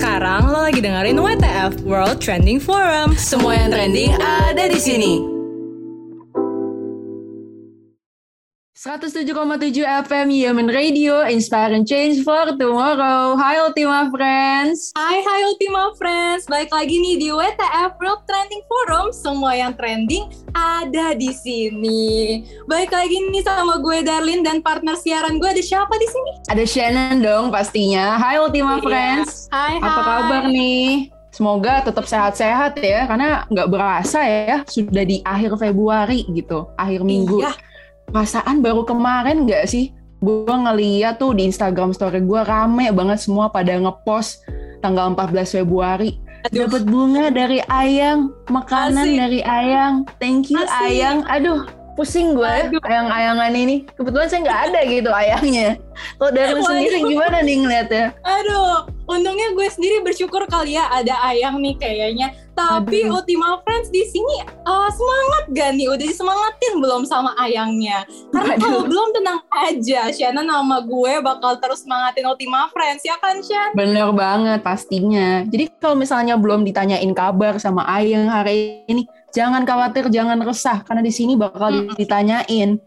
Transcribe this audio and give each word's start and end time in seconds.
Sekarang 0.00 0.48
lo 0.48 0.64
lagi 0.64 0.80
dengerin 0.80 1.20
WTF 1.20 1.84
World 1.84 2.24
Trending 2.24 2.56
Forum. 2.56 3.12
Semua 3.20 3.52
yang 3.52 3.68
trending 3.68 4.16
ada 4.16 4.64
di 4.64 4.80
sini. 4.80 5.39
107,7 8.80 9.84
FM 10.08 10.32
Yemen 10.32 10.72
Radio, 10.72 11.20
Inspiring 11.28 11.84
Change 11.84 12.24
for 12.24 12.48
Tomorrow. 12.56 13.36
Hai 13.36 13.60
Ultima 13.60 14.08
Friends. 14.08 14.96
Hai 14.96 15.20
hai 15.20 15.40
Ultima 15.52 15.92
Friends, 16.00 16.48
balik 16.48 16.72
lagi 16.72 16.96
nih 16.96 17.20
di 17.20 17.28
WTF 17.28 18.00
World 18.00 18.24
Trending 18.24 18.64
Forum. 18.64 19.12
Semua 19.12 19.52
yang 19.52 19.76
trending 19.76 20.32
ada 20.56 21.12
di 21.12 21.28
sini. 21.28 22.40
Balik 22.64 22.96
lagi 22.96 23.20
nih 23.20 23.44
sama 23.44 23.84
gue 23.84 24.00
Darlin 24.00 24.40
dan 24.40 24.64
partner 24.64 24.96
siaran 24.96 25.36
gue 25.36 25.48
ada 25.52 25.60
siapa 25.60 25.92
di 26.00 26.08
sini? 26.08 26.32
Ada 26.48 26.64
Shannon 26.64 27.20
dong 27.20 27.52
pastinya. 27.52 28.16
Hai 28.16 28.40
Ultima 28.40 28.80
Iya. 28.80 28.84
Friends. 28.88 29.52
Hai 29.52 29.76
hai. 29.76 29.84
Apa 29.84 30.00
kabar 30.08 30.42
nih? 30.48 31.12
Semoga 31.36 31.84
tetap 31.84 32.08
sehat-sehat 32.08 32.80
ya, 32.80 33.04
karena 33.04 33.44
nggak 33.46 33.68
berasa 33.68 34.24
ya, 34.24 34.64
sudah 34.64 35.04
di 35.04 35.20
akhir 35.20 35.60
Februari 35.60 36.24
gitu, 36.32 36.72
akhir 36.80 37.04
minggu. 37.04 37.44
Iya. 37.44 37.68
Perasaan 38.10 38.58
baru 38.58 38.82
kemarin 38.82 39.46
nggak 39.46 39.70
sih? 39.70 39.94
Gue 40.18 40.50
ngeliat 40.50 41.22
tuh 41.22 41.32
di 41.32 41.46
Instagram 41.46 41.94
story 41.94 42.26
gue 42.26 42.42
rame 42.42 42.90
banget 42.90 43.22
semua 43.22 43.48
pada 43.48 43.70
ngepost 43.70 44.42
tanggal 44.82 45.14
14 45.14 45.62
Februari. 45.62 46.18
Dapat 46.50 46.88
bunga 46.90 47.30
dari 47.30 47.62
Ayang, 47.70 48.34
makanan 48.50 49.06
Asik. 49.06 49.16
dari 49.16 49.40
Ayang. 49.46 49.94
Thank 50.18 50.50
you 50.50 50.58
Asik. 50.58 50.90
Ayang. 50.90 51.22
Aduh, 51.30 51.62
pusing 52.00 52.32
gue 52.32 52.48
ya, 52.48 52.72
ayang-ayangan 52.80 53.52
ini. 53.52 53.84
Kebetulan 53.92 54.24
saya 54.32 54.40
nggak 54.48 54.60
ada 54.72 54.80
gitu 54.88 55.10
ayangnya. 55.12 55.76
Kalau 56.16 56.32
dari 56.32 56.56
lu 56.56 56.64
sendiri 56.64 56.96
gimana 57.04 57.44
nih 57.44 57.56
ngeliatnya? 57.60 58.06
Aduh, 58.24 58.88
untungnya 59.04 59.52
gue 59.52 59.68
sendiri 59.68 60.00
bersyukur 60.00 60.48
kali 60.48 60.80
ya 60.80 60.88
ada 60.88 61.12
ayang 61.28 61.60
nih 61.60 61.76
kayaknya. 61.76 62.32
Tapi 62.56 63.08
Aduh. 63.08 63.20
Ultima 63.20 63.60
Friends 63.64 63.88
di 63.88 64.04
sini 64.04 64.44
eh, 64.44 64.88
semangat 64.92 65.44
gak 65.52 65.70
nih? 65.76 65.86
Udah 65.92 66.06
disemangatin 66.08 66.74
belum 66.80 67.02
sama 67.04 67.36
ayangnya? 67.36 68.08
Karena 68.32 68.56
Aduh. 68.56 68.64
kalau 68.64 68.80
belum 68.88 69.08
tenang 69.16 69.40
aja, 69.48 70.00
Shannon 70.12 70.48
sama 70.48 70.80
gue 70.84 71.12
bakal 71.20 71.60
terus 71.60 71.84
semangatin 71.84 72.24
Ultima 72.24 72.72
Friends 72.72 73.04
ya 73.04 73.16
kan 73.20 73.44
Shan? 73.44 73.76
Bener 73.76 74.08
banget 74.16 74.60
pastinya. 74.64 75.44
Jadi 75.48 75.68
kalau 75.76 75.96
misalnya 76.00 76.40
belum 76.40 76.64
ditanyain 76.64 77.12
kabar 77.12 77.60
sama 77.60 77.84
Ayang 77.88 78.28
hari 78.28 78.84
ini, 78.88 79.04
jangan 79.30 79.62
khawatir, 79.62 80.10
jangan 80.10 80.38
resah 80.42 80.82
karena 80.82 81.02
di 81.02 81.12
sini 81.14 81.38
bakal 81.38 81.70
Mm-mm. 81.70 81.96
ditanyain. 81.96 82.78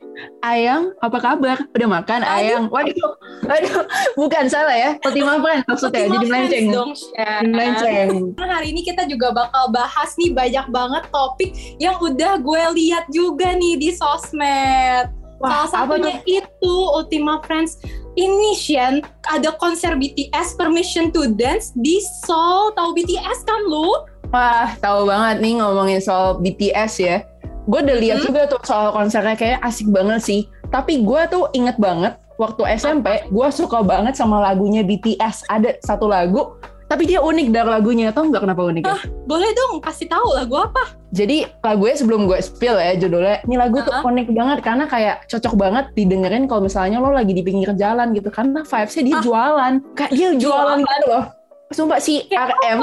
Ayang, 0.46 0.94
apa 1.02 1.18
kabar? 1.20 1.58
Udah 1.74 1.90
makan 1.90 2.22
Aduh. 2.22 2.38
Ayang? 2.38 2.64
Waduh, 2.70 3.12
waduh, 3.50 3.84
bukan 4.20 4.46
salah 4.46 4.76
ya. 4.76 4.92
Ultima 5.02 5.42
Friends 5.42 5.66
maksudnya, 5.66 6.06
Ultima 6.06 6.14
jadi 6.14 6.28
melenceng. 6.30 6.50
Friends 6.50 6.76
dong. 6.76 6.92
Jadi 6.94 7.48
melenceng. 7.50 8.10
Nah, 8.38 8.48
hari 8.60 8.68
ini 8.72 8.82
kita 8.86 9.04
juga 9.10 9.34
bakal 9.34 9.74
bahas 9.74 10.14
nih 10.20 10.32
banyak 10.32 10.66
banget 10.70 11.04
topik 11.10 11.52
yang 11.82 11.98
udah 11.98 12.38
gue 12.38 12.64
lihat 12.78 13.06
juga 13.10 13.56
nih 13.58 13.80
di 13.80 13.90
sosmed. 13.96 15.10
Wah, 15.42 15.68
Salah 15.68 15.92
apa 15.92 16.00
satunya 16.00 16.24
itu 16.24 16.76
Ultima 16.96 17.44
Friends 17.44 17.76
ini 18.16 18.54
Shan 18.56 19.02
ada 19.28 19.52
konser 19.58 19.98
BTS 19.98 20.56
Permission 20.56 21.10
to 21.10 21.34
Dance 21.34 21.74
di 21.76 22.00
Seoul. 22.24 22.72
Tahu 22.78 22.94
BTS 22.96 23.44
kan 23.44 23.62
lu? 23.68 24.13
Wah, 24.34 24.74
tahu 24.76 25.06
banget 25.06 25.40
nih 25.40 25.62
ngomongin 25.62 26.02
soal 26.02 26.42
BTS 26.42 26.94
ya. 26.98 27.18
Gue 27.64 27.80
udah 27.80 27.96
lihat 27.96 28.18
Hmm. 28.20 28.26
juga 28.28 28.42
tuh 28.50 28.60
soal 28.64 28.90
konsernya 28.90 29.38
kayak 29.38 29.62
asik 29.62 29.88
banget 29.88 30.20
sih. 30.20 30.42
Tapi 30.68 31.06
gue 31.06 31.22
tuh 31.30 31.54
inget 31.54 31.78
banget 31.78 32.18
waktu 32.36 32.66
SMP, 32.74 33.08
gue 33.24 33.48
suka 33.54 33.80
banget 33.80 34.18
sama 34.18 34.42
lagunya 34.42 34.82
BTS. 34.82 35.46
Ada 35.46 35.78
satu 35.80 36.10
lagu, 36.10 36.58
tapi 36.84 37.06
dia 37.06 37.22
unik 37.22 37.48
dari 37.48 37.70
lagunya. 37.70 38.10
Tau 38.10 38.26
nggak 38.26 38.42
kenapa 38.42 38.62
unik? 38.66 38.84
ya? 38.84 38.98
Boleh 39.24 39.54
dong 39.54 39.80
kasih 39.80 40.10
tahu 40.10 40.34
lagu 40.34 40.58
apa? 40.58 40.98
Jadi 41.14 41.46
lagunya 41.62 41.94
sebelum 41.96 42.26
gue 42.26 42.42
spill 42.42 42.74
ya 42.76 42.98
judulnya, 42.98 43.46
ini 43.46 43.56
lagu 43.56 43.80
tuh 43.80 43.94
Uh-huh. 43.94 44.10
unik 44.10 44.34
banget 44.34 44.60
karena 44.60 44.86
kayak 44.90 45.30
cocok 45.30 45.54
banget 45.54 45.86
didengerin 45.94 46.50
kalau 46.50 46.66
misalnya 46.66 46.98
lo 46.98 47.14
lagi 47.14 47.32
di 47.32 47.46
pinggir 47.46 47.70
jalan 47.78 48.12
gitu. 48.12 48.34
Karena 48.34 48.66
vibes-nya 48.66 49.04
dia 49.06 49.16
Ah. 49.16 49.22
jualan. 49.22 49.74
Kayak 49.94 50.12
dia 50.12 50.30
jualan 50.34 50.42
Jualan. 50.42 50.78
gitu 50.82 51.06
loh. 51.08 51.26
Sumpah 51.70 51.98
si 51.98 52.26
RM, 52.28 52.82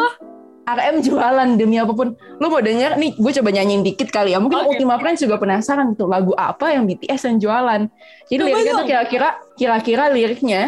RM 0.76 0.97
jualan 1.06 1.48
demi 1.56 1.81
apa 1.81 1.92
pun. 1.97 2.14
Lo 2.38 2.47
mau 2.53 2.60
denger 2.60 3.00
nih, 3.00 3.16
gue 3.16 3.32
coba 3.41 3.50
nyanyiin 3.50 3.82
dikit 3.82 4.08
kali 4.12 4.34
ya. 4.34 4.38
Mungkin 4.38 4.62
Oke. 4.62 4.69
Ultima 4.76 5.00
Friends 5.00 5.25
juga 5.25 5.41
penasaran 5.41 5.97
gitu 5.97 6.06
lagu 6.06 6.36
apa 6.36 6.75
yang 6.75 6.84
BTS 6.84 7.31
yang 7.31 7.36
jualan. 7.41 7.81
Jadi 8.28 8.42
Coba 8.42 8.48
liriknya 8.50 8.72
tuh 8.72 8.86
kira-kira 8.86 9.28
kira-kira 9.56 10.04
liriknya 10.12 10.62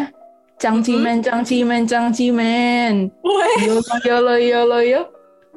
Cang 0.63 0.79
cimen, 0.79 1.19
cang 1.19 1.43
cimen, 1.43 1.83
cang 1.83 2.07
cimen. 2.15 3.11
Yolo 3.67 3.83
yolo 4.07 4.35
yolo 4.39 4.79
yo. 4.79 5.01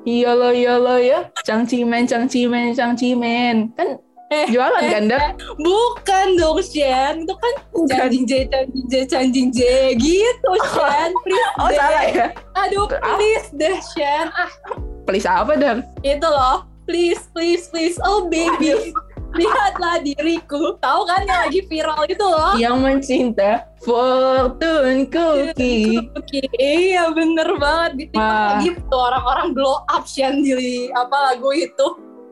Yolo 0.02 0.50
yolo 0.50 0.98
yo. 0.98 1.30
Cang 1.46 1.62
cimen, 1.62 2.10
cang 2.10 2.26
cimen, 2.26 2.74
cang 2.74 2.98
cimen. 2.98 3.70
Kan 3.78 4.02
Eh, 4.26 4.50
jualan 4.50 4.82
eh, 4.82 4.90
kan, 4.90 5.06
bukan 5.54 6.26
dong 6.34 6.58
Shan. 6.58 7.22
Itu 7.22 7.34
kan 7.38 7.54
canjing 7.86 8.26
J, 8.26 8.32
canjing 8.50 8.86
J, 8.90 8.94
canjing 9.06 9.48
J 9.54 9.60
gitu 9.94 10.50
Shan. 10.74 11.14
Please 11.22 11.50
Oh, 11.62 11.70
deh. 11.70 11.78
salah 11.78 12.04
ya? 12.10 12.26
Aduh, 12.58 12.90
please 12.90 13.48
deh 13.54 13.78
Shan. 13.94 14.26
Ah, 14.34 14.50
Please 15.06 15.22
apa, 15.22 15.54
Dar? 15.54 15.78
itu 16.02 16.26
loh. 16.26 16.66
Please, 16.86 17.30
please, 17.30 17.70
please. 17.70 17.94
Oh 18.02 18.26
baby. 18.26 18.94
Lihatlah 19.34 20.02
diriku. 20.02 20.74
Tahu 20.78 21.00
kan 21.04 21.22
yang 21.22 21.40
lagi 21.46 21.60
viral 21.66 22.02
itu 22.06 22.22
loh. 22.22 22.54
Yang 22.54 22.76
mencinta 22.78 23.50
Fortune 23.78 25.06
Cookie. 25.06 25.98
Oke, 26.14 26.42
iya 26.56 27.10
bener 27.10 27.58
banget 27.58 27.90
di 27.94 28.04
TikTok 28.10 28.42
lagi 28.58 28.68
tuh 28.86 29.00
orang-orang 29.02 29.54
blow 29.54 29.82
up 29.86 30.02
Shan 30.02 30.42
di 30.42 30.90
apa 30.90 31.34
lagu 31.34 31.50
itu. 31.54 31.86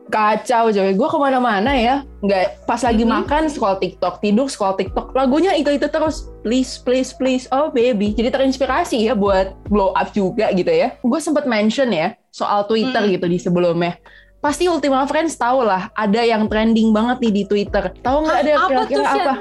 Kacau 0.05 0.69
coy, 0.69 0.93
gue 0.93 1.07
ke 1.09 1.17
mana-mana 1.17 1.73
ya 1.73 2.05
Nggak, 2.21 2.63
pas 2.63 2.77
lagi 2.79 3.01
Mhm. 3.01 3.11
makan 3.11 3.43
scroll 3.49 3.77
TikTok, 3.77 4.21
tidur 4.21 4.45
scroll 4.45 4.73
TikTok 4.73 5.11
Lagunya 5.11 5.53
itu-itu 5.53 5.85
terus 5.85 6.29
Please, 6.39 6.77
please, 6.77 7.09
please, 7.11 7.49
oh 7.49 7.67
baby 7.67 8.13
Jadi 8.13 8.29
terinspirasi 8.29 9.01
ya 9.01 9.13
buat 9.13 9.57
blow 9.65 9.91
up 9.91 10.11
juga 10.11 10.49
gitu 10.51 10.69
ya 10.69 10.93
Gue 10.99 11.17
sempet 11.17 11.45
mention 11.45 11.89
ya 11.89 12.13
soal 12.29 12.63
Twitter 12.63 13.01
Hmm. 13.01 13.11
gitu 13.11 13.25
di 13.25 13.37
sebelumnya 13.37 13.97
Pasti 14.37 14.69
Ultima 14.69 15.01
Friends 15.03 15.33
tahu 15.33 15.65
lah 15.65 15.89
Ada 15.91 16.21
yang 16.21 16.45
trending 16.45 16.93
banget 16.93 17.17
nih 17.19 17.33
di 17.33 17.43
Twitter 17.43 17.89
Tahu 17.97 18.17
nggak 18.23 18.39
ada 18.39 18.51
apa 18.55 18.69
kira-kira 18.69 19.03
Shan? 19.03 19.19
apa? 19.19 19.35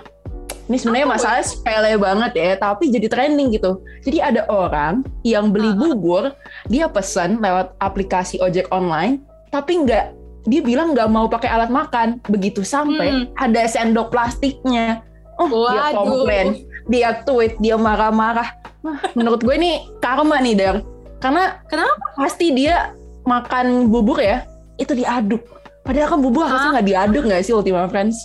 Ini 0.65 0.77
sebenarnya 0.81 1.05
Apa, 1.05 1.15
masalah 1.15 1.43
sepele 1.45 1.93
banget 2.01 2.33
ya, 2.33 2.51
tapi 2.57 2.89
jadi 2.89 3.05
trending 3.05 3.53
gitu. 3.53 3.85
Jadi 4.01 4.17
ada 4.17 4.49
orang 4.49 5.05
yang 5.21 5.53
beli 5.53 5.77
bubur, 5.77 6.33
dia 6.65 6.89
pesan 6.89 7.37
lewat 7.37 7.77
aplikasi 7.77 8.41
ojek 8.41 8.73
online, 8.73 9.21
tapi 9.53 9.85
nggak 9.85 10.17
dia 10.45 10.61
bilang 10.61 10.93
nggak 10.93 11.09
mau 11.09 11.27
pakai 11.27 11.49
alat 11.49 11.69
makan. 11.69 12.21
Begitu 12.25 12.61
sampai 12.63 13.09
Hmm. 13.11 13.25
ada 13.35 13.65
sendok 13.65 14.09
plastiknya. 14.09 15.01
Oh, 15.35 15.51
dia 15.51 15.91
Waduh. 15.91 15.97
komplain, 15.99 16.47
dia 16.87 17.11
tweet, 17.23 17.59
dia 17.59 17.75
marah-marah. 17.75 18.55
Menurut 19.13 19.41
gue 19.41 19.55
ini 19.57 19.73
karma 19.99 20.39
nih, 20.39 20.55
Dar. 20.55 20.77
Karena 21.19 21.59
Kenapa? 21.67 21.91
pasti 22.15 22.53
dia 22.53 22.93
makan 23.25 23.89
bubur 23.89 24.21
ya, 24.21 24.45
itu 24.77 24.93
diaduk. 24.93 25.41
Padahal 25.83 26.09
kan 26.09 26.21
bubur 26.21 26.45
Hah? 26.45 26.49
harusnya 26.49 26.71
nggak 26.79 26.87
diaduk 26.87 27.23
nggak 27.25 27.43
sih 27.43 27.53
Ultima 27.53 27.89
Friends? 27.89 28.23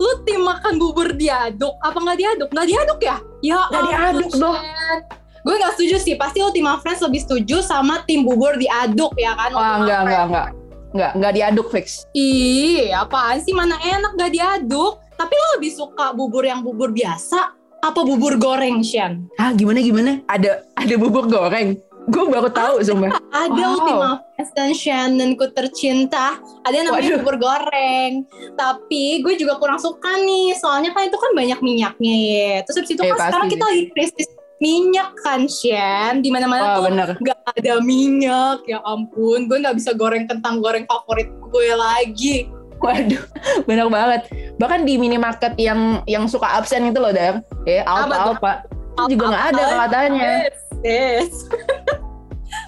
Lu 0.00 0.24
tim 0.24 0.40
makan 0.40 0.80
bubur 0.80 1.12
diaduk? 1.12 1.76
Apa 1.80 1.96
nggak 1.96 2.18
diaduk? 2.18 2.48
Nggak 2.50 2.66
diaduk 2.66 2.98
ya? 3.00 3.16
Ya 3.40 3.60
Nggak 3.68 3.82
diaduk. 3.84 4.30
Shan. 4.32 4.98
Gue 5.40 5.54
nggak 5.56 5.72
setuju 5.76 5.96
sih. 5.96 6.14
Pasti 6.16 6.40
Ultima 6.40 6.80
Friends 6.80 7.00
lebih 7.00 7.20
setuju 7.20 7.60
sama 7.60 8.00
tim 8.04 8.24
bubur 8.24 8.56
diaduk 8.56 9.12
ya 9.14 9.32
kan? 9.32 9.50
Wah, 9.52 9.60
Ultima 9.76 9.80
enggak, 9.80 10.00
Friends. 10.00 10.59
Enggak, 10.90 11.10
enggak. 11.10 11.10
Enggak, 11.10 11.10
enggak 11.14 11.32
diaduk 11.32 11.66
fix. 11.70 11.86
Ih, 12.12 12.90
apaan 12.90 13.38
sih? 13.38 13.52
Mana 13.52 13.76
enak 13.76 14.12
gak 14.14 14.32
diaduk? 14.32 14.98
Tapi 15.14 15.32
lo 15.32 15.46
lebih 15.60 15.70
suka 15.70 16.10
bubur 16.10 16.42
yang 16.42 16.60
bubur 16.60 16.90
biasa 16.90 17.52
apa 17.80 18.00
bubur 18.04 18.36
goreng, 18.36 18.80
Shan? 18.80 19.24
Ah, 19.36 19.52
gimana 19.52 19.80
gimana? 19.80 20.20
Ada 20.26 20.64
ada 20.74 20.94
bubur 20.96 21.24
goreng. 21.24 21.76
Gue 22.08 22.26
baru 22.26 22.48
tahu 22.48 22.80
sumpah. 22.80 23.12
Ada 23.30 23.54
Wow. 23.60 23.72
Ultima 23.76 24.08
Friends 24.34 24.50
dan 24.56 24.70
Shannonku 24.72 25.46
tercinta. 25.52 26.40
Ada 26.64 26.74
yang 26.74 26.86
namanya 26.88 27.06
Waduh. 27.06 27.18
bubur 27.22 27.36
goreng. 27.38 28.12
Tapi 28.56 29.20
gue 29.20 29.36
juga 29.36 29.60
kurang 29.60 29.76
suka 29.76 30.16
nih. 30.16 30.56
Soalnya 30.56 30.90
kan 30.90 31.06
itu 31.06 31.14
kan 31.14 31.30
banyak 31.36 31.60
minyaknya 31.60 32.14
ya. 32.16 32.52
Terus 32.64 32.76
habis 32.82 32.92
itu 32.96 33.02
Eh, 33.04 33.12
kan 33.12 33.30
sekarang 33.30 33.48
kita 33.48 33.64
lagi 33.64 33.84
krisis 33.92 34.26
minyak 34.60 35.16
kan, 35.24 35.48
Shan. 35.48 36.20
Di 36.20 36.28
mana-mana 36.28 36.62
Wah, 36.62 36.74
tuh 36.78 36.84
bener. 36.86 37.08
nggak 37.16 37.38
ada 37.56 37.74
minyak. 37.80 38.62
Ya 38.68 38.78
ampun, 38.84 39.48
gue 39.48 39.58
nggak 39.58 39.74
bisa 39.74 39.90
goreng 39.92 40.28
kentang 40.28 40.60
goreng 40.60 40.84
favorit 40.86 41.32
gue 41.32 41.68
lagi. 41.72 42.46
Waduh, 42.78 43.24
bener 43.68 43.88
banget. 43.88 44.28
Bahkan 44.56 44.84
di 44.84 44.96
minimarket 44.96 45.56
yang 45.56 46.04
yang 46.04 46.24
suka 46.24 46.46
absen 46.46 46.88
itu 46.88 47.00
loh, 47.00 47.10
Dar. 47.10 47.40
Ya, 47.64 47.84
Apa 47.84 48.04
Alfa 48.04 48.14
tuh? 48.14 48.20
Alfa. 48.36 48.52
Itu 48.90 49.04
juga 49.16 49.24
nggak 49.32 49.44
ada 49.52 49.64
katanya. 49.84 50.30
Yes, 50.44 50.56
yes. 50.84 51.32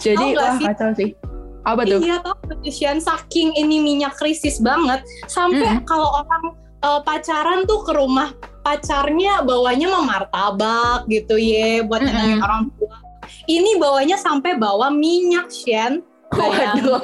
Jadi 0.00 0.26
wah 0.34 0.56
sih? 0.56 0.66
kacau 0.66 0.90
sih. 0.96 1.10
Apa 1.62 1.86
tuh? 1.86 2.00
Iya 2.02 2.18
tau 2.20 2.34
Shan, 2.66 2.98
saking 2.98 3.54
ini 3.54 3.78
minyak 3.78 4.18
krisis 4.18 4.58
banget 4.58 4.98
sampai 5.30 5.78
Mm. 5.78 5.86
kalau 5.86 6.10
orang 6.10 6.44
eh, 6.82 7.00
pacaran 7.06 7.62
tuh 7.64 7.86
ke 7.86 7.94
rumah 7.94 8.34
pacarnya 8.62 9.42
bawanya 9.42 9.86
mah 9.90 10.02
martabak 10.06 11.06
gitu 11.10 11.36
ya 11.36 11.82
buat 11.84 12.02
nyenengin 12.02 12.40
orang 12.40 12.62
tua. 12.78 12.96
Ini 13.44 13.78
bawanya 13.78 14.16
sampai 14.16 14.54
bawa 14.54 14.90
minyak, 14.90 15.50
Shen. 15.50 16.02
Bayangin. 16.32 16.86
Waduh. 16.88 17.02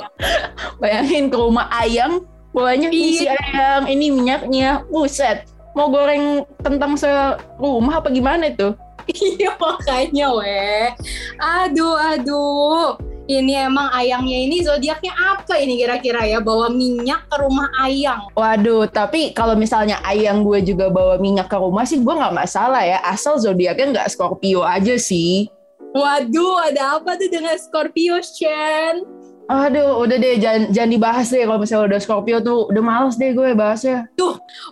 Bayangin 0.81 1.25
ke 1.29 1.37
rumah 1.37 1.67
ayam, 1.69 2.25
bawanya 2.55 2.89
isi 2.89 3.27
Iya. 3.27 3.35
ayam, 3.37 3.83
ini 3.91 4.09
minyaknya, 4.09 4.87
buset. 4.89 5.45
Mau 5.77 5.93
goreng 5.93 6.47
kentang 6.63 6.97
serumah 6.97 8.01
apa 8.01 8.09
gimana 8.09 8.49
itu? 8.49 8.73
Iya 9.09 9.57
makanya 9.57 10.37
weh. 10.37 10.93
Aduh, 11.41 11.97
aduh. 11.97 13.01
Ini 13.29 13.69
emang 13.69 13.93
ayangnya 13.93 14.39
ini 14.41 14.65
zodiaknya 14.65 15.13
apa 15.13 15.61
ini 15.61 15.77
kira-kira 15.77 16.25
ya? 16.25 16.41
Bawa 16.41 16.73
minyak 16.73 17.29
ke 17.29 17.37
rumah 17.37 17.69
ayang. 17.85 18.33
Waduh, 18.33 18.89
tapi 18.89 19.37
kalau 19.37 19.53
misalnya 19.53 20.01
ayang 20.01 20.41
gue 20.41 20.65
juga 20.65 20.89
bawa 20.89 21.21
minyak 21.21 21.45
ke 21.45 21.61
rumah 21.61 21.85
sih 21.85 22.01
gue 22.01 22.09
nggak 22.09 22.33
masalah 22.33 22.81
ya. 22.81 23.05
Asal 23.05 23.37
zodiaknya 23.37 23.93
nggak 23.93 24.09
Scorpio 24.17 24.65
aja 24.65 24.97
sih. 24.97 25.45
Waduh, 25.93 26.73
ada 26.73 26.97
apa 26.97 27.21
tuh 27.21 27.29
dengan 27.29 27.61
Scorpio, 27.61 28.17
Shen? 28.25 29.05
Aduh, 29.49 30.05
udah 30.05 30.17
deh 30.21 30.37
jangan, 30.37 30.73
jangan 30.73 30.91
dibahas 30.93 31.27
deh 31.33 31.45
kalau 31.45 31.61
misalnya 31.61 31.85
udah 31.97 32.01
Scorpio 32.01 32.37
tuh 32.41 32.69
udah 32.73 32.81
males 32.85 33.21
deh 33.21 33.37
gue 33.37 33.53
bahasnya. 33.53 34.09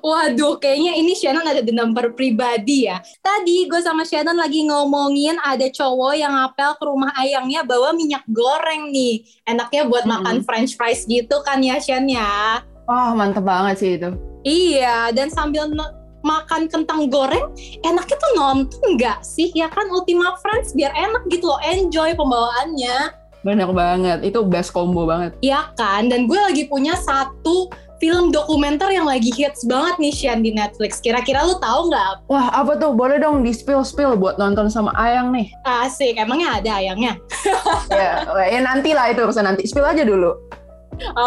Waduh, 0.02 0.58
kayaknya 0.58 0.98
ini 0.98 1.12
Shannon 1.16 1.46
ada 1.46 1.62
dendam 1.62 1.94
pribadi 2.12 2.88
ya. 2.90 3.00
Tadi 3.22 3.68
gue 3.70 3.80
sama 3.80 4.02
Shannon 4.04 4.36
lagi 4.36 4.66
ngomongin 4.66 5.38
ada 5.40 5.66
cowok 5.70 6.12
yang 6.16 6.32
ngapel 6.34 6.76
ke 6.76 6.84
rumah 6.84 7.12
ayangnya 7.16 7.62
bawa 7.62 7.94
minyak 7.94 8.24
goreng 8.30 8.90
nih. 8.90 9.24
Enaknya 9.46 9.86
buat 9.88 10.04
Mm-mm. 10.04 10.14
makan 10.20 10.36
french 10.44 10.74
fries 10.74 11.06
gitu 11.06 11.40
kan 11.46 11.62
ya, 11.62 11.80
Shen 11.80 12.10
ya? 12.10 12.60
Wah, 12.86 13.12
mantep 13.16 13.42
banget 13.42 13.76
sih 13.82 13.90
itu. 13.98 14.10
Iya, 14.46 15.10
dan 15.10 15.26
sambil 15.26 15.66
makan 16.26 16.66
kentang 16.66 17.06
goreng, 17.10 17.50
enaknya 17.86 18.16
tuh 18.18 18.32
nonton 18.34 18.82
nggak 18.98 19.22
sih? 19.22 19.50
Ya 19.54 19.70
kan 19.70 19.86
Ultima 19.90 20.34
Friends 20.42 20.74
biar 20.74 20.90
enak 20.94 21.26
gitu 21.30 21.50
loh, 21.50 21.58
enjoy 21.62 22.14
pembawaannya. 22.14 23.26
Bener 23.46 23.70
banget, 23.70 24.26
itu 24.26 24.42
best 24.42 24.74
combo 24.74 25.06
banget. 25.06 25.38
Iya 25.38 25.70
kan? 25.78 26.10
Dan 26.10 26.26
gue 26.26 26.34
lagi 26.34 26.66
punya 26.66 26.98
satu 26.98 27.70
film 27.96 28.32
dokumenter 28.32 28.92
yang 28.92 29.08
lagi 29.08 29.32
hits 29.32 29.64
banget 29.64 29.96
nih 30.00 30.12
Shan 30.12 30.40
di 30.44 30.52
Netflix. 30.52 31.00
Kira-kira 31.00 31.44
lu 31.44 31.56
tahu 31.58 31.92
nggak? 31.92 32.28
Wah, 32.28 32.48
apa 32.52 32.76
tuh? 32.76 32.92
Boleh 32.92 33.20
dong 33.20 33.44
di 33.44 33.52
spill-spill 33.52 34.16
buat 34.16 34.36
nonton 34.36 34.68
sama 34.68 34.92
Ayang 34.96 35.32
nih. 35.32 35.48
Asik, 35.64 36.16
emangnya 36.16 36.60
ada 36.60 36.70
ayangnya? 36.80 37.14
ya, 37.92 38.24
ya 38.28 38.60
nanti 38.60 38.92
lah 38.92 39.12
itu 39.12 39.24
urusan 39.24 39.44
nanti. 39.48 39.64
Spill 39.64 39.86
aja 39.86 40.04
dulu. 40.04 40.36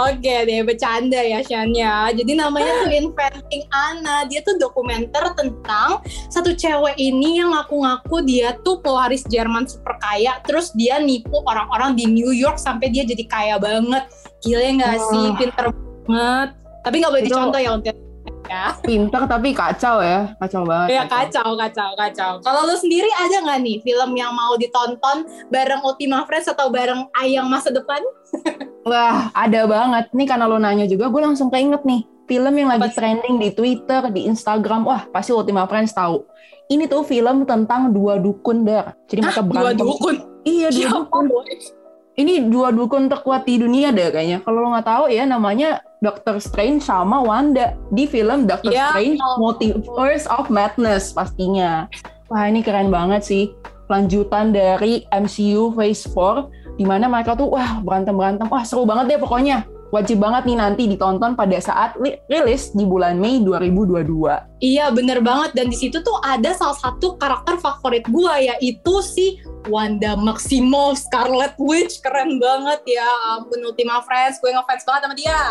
Oke 0.09 0.49
deh, 0.49 0.65
bercanda 0.65 1.21
ya 1.21 1.45
Shan 1.45 1.69
ya. 1.77 2.09
Jadi 2.09 2.33
namanya 2.33 2.85
tuh 2.85 2.89
Inventing 2.99 3.63
Anna. 3.69 4.25
Dia 4.25 4.41
tuh 4.41 4.57
dokumenter 4.57 5.21
tentang 5.37 6.01
satu 6.33 6.57
cewek 6.57 6.97
ini 6.97 7.41
yang 7.41 7.53
ngaku-ngaku 7.53 8.25
dia 8.25 8.57
tuh 8.65 8.81
pewaris 8.81 9.21
Jerman 9.29 9.69
super 9.69 9.97
kaya. 10.01 10.41
Terus 10.45 10.73
dia 10.73 10.97
nipu 10.97 11.41
orang-orang 11.45 11.93
di 11.93 12.09
New 12.09 12.33
York 12.33 12.57
sampai 12.57 12.89
dia 12.89 13.05
jadi 13.05 13.23
kaya 13.29 13.55
banget. 13.61 14.09
Gila 14.41 14.67
nggak 14.81 14.97
sih? 15.13 15.25
Pinter 15.37 15.65
banget. 16.09 16.58
Tapi 16.81 16.95
nggak 16.97 17.11
boleh 17.11 17.23
Itu- 17.23 17.29
dicontoh 17.31 17.59
ya 17.59 17.71
untuk 17.71 17.95
ya. 18.49 18.63
Pinter 18.87 19.21
tapi 19.25 19.49
kacau 19.51 20.01
ya. 20.01 20.33
Kacau 20.37 20.61
banget. 20.63 20.87
Ya 20.91 21.03
kacau, 21.05 21.53
kacau, 21.53 21.89
kacau. 21.93 22.31
Kalau 22.39 22.61
lu 22.65 22.75
sendiri 22.75 23.09
ada 23.13 23.35
nggak 23.39 23.59
nih 23.61 23.77
film 23.81 24.09
yang 24.13 24.31
mau 24.31 24.55
ditonton 24.55 25.17
bareng 25.47 25.81
Ultima 25.81 26.25
Friends 26.25 26.47
atau 26.47 26.67
bareng 26.67 27.05
Ayang 27.15 27.45
masa 27.45 27.69
depan? 27.69 28.01
Wah, 28.89 29.29
ada 29.31 29.65
banget. 29.65 30.09
Nih 30.11 30.25
karena 30.25 30.45
lo 30.45 30.57
nanya 30.57 30.83
juga, 30.83 31.07
gue 31.07 31.21
langsung 31.21 31.47
keinget 31.47 31.83
nih. 31.83 32.01
Film 32.25 32.53
yang 32.53 32.69
lagi 32.69 32.85
Apa 32.85 32.93
trending 32.95 33.37
di 33.37 33.49
Twitter, 33.51 34.01
di 34.09 34.25
Instagram. 34.25 34.85
Wah, 34.85 35.05
pasti 35.09 35.29
Ultima 35.29 35.65
Friends 35.65 35.93
tahu. 35.93 36.21
Ini 36.67 36.85
tuh 36.85 37.01
film 37.01 37.41
tentang 37.43 37.89
dua 37.89 38.17
dukun 38.17 38.61
der. 38.61 38.93
Jadi 39.05 39.19
mereka 39.19 39.41
Dua 39.41 39.73
berantem. 39.73 39.85
dukun. 39.85 40.15
Iya, 40.41 40.69
dua 40.69 40.77
Siapa 40.79 40.97
dukun. 41.03 41.25
boy? 41.27 41.45
Ini 42.19 42.51
dua 42.51 42.75
dukun 42.75 43.07
terkuat 43.07 43.47
di 43.47 43.63
dunia 43.63 43.95
deh 43.95 44.11
kayaknya. 44.11 44.43
Kalau 44.43 44.67
lo 44.67 44.75
nggak 44.75 44.87
tahu 44.91 45.03
ya, 45.07 45.23
namanya 45.23 45.79
Doctor 46.03 46.35
Strange 46.43 46.83
sama 46.83 47.23
Wanda 47.23 47.79
di 47.95 48.03
film 48.11 48.43
Doctor 48.43 48.75
Ya 48.75 48.91
Strange. 48.91 49.23
Multiverse 49.39 50.27
of 50.27 50.51
Madness 50.51 51.15
pastinya. 51.15 51.87
Wah, 52.27 52.43
ini 52.51 52.59
keren 52.59 52.91
banget 52.91 53.23
sih. 53.23 53.55
Lanjutan 53.87 54.51
dari 54.51 55.07
MCU 55.15 55.71
Phase 55.71 56.11
4 56.11 56.75
di 56.75 56.83
mana 56.83 57.07
mereka 57.07 57.39
tuh 57.39 57.55
wah 57.55 57.79
berantem-berantem. 57.79 58.51
Wah, 58.51 58.67
seru 58.67 58.83
banget 58.83 59.15
deh 59.15 59.19
pokoknya. 59.23 59.63
Wajib 59.89 60.17
banget 60.17 60.45
nih 60.45 60.53
nanti 60.55 60.85
ditonton 60.85 61.33
pada 61.33 61.57
saat 61.57 61.97
li- 61.97 62.13
rilis 62.25 62.69
di 62.71 62.83
bulan 62.83 63.17
Mei 63.17 63.41
2022. 63.41 64.05
Iya 64.59 64.89
bener 64.89 65.17
banget 65.19 65.51
dan 65.53 65.65
di 65.65 65.75
situ 65.75 65.97
tuh 65.99 66.17
ada 66.21 66.53
salah 66.53 66.77
satu 66.77 67.17
karakter 67.17 67.57
favorit 67.57 68.05
gua 68.05 68.37
yaitu 68.37 68.93
si 69.01 69.41
Wanda 69.65 70.13
Maximoff 70.13 71.01
Scarlet 71.01 71.57
Witch 71.57 71.99
keren 71.99 72.37
banget 72.37 72.85
ya 72.87 73.07
ampun 73.33 73.59
Ultima 73.61 73.99
Friends 74.01 74.37
gue 74.37 74.49
ngefans 74.49 74.83
banget 74.83 75.01
sama 75.03 75.15
dia 75.15 75.41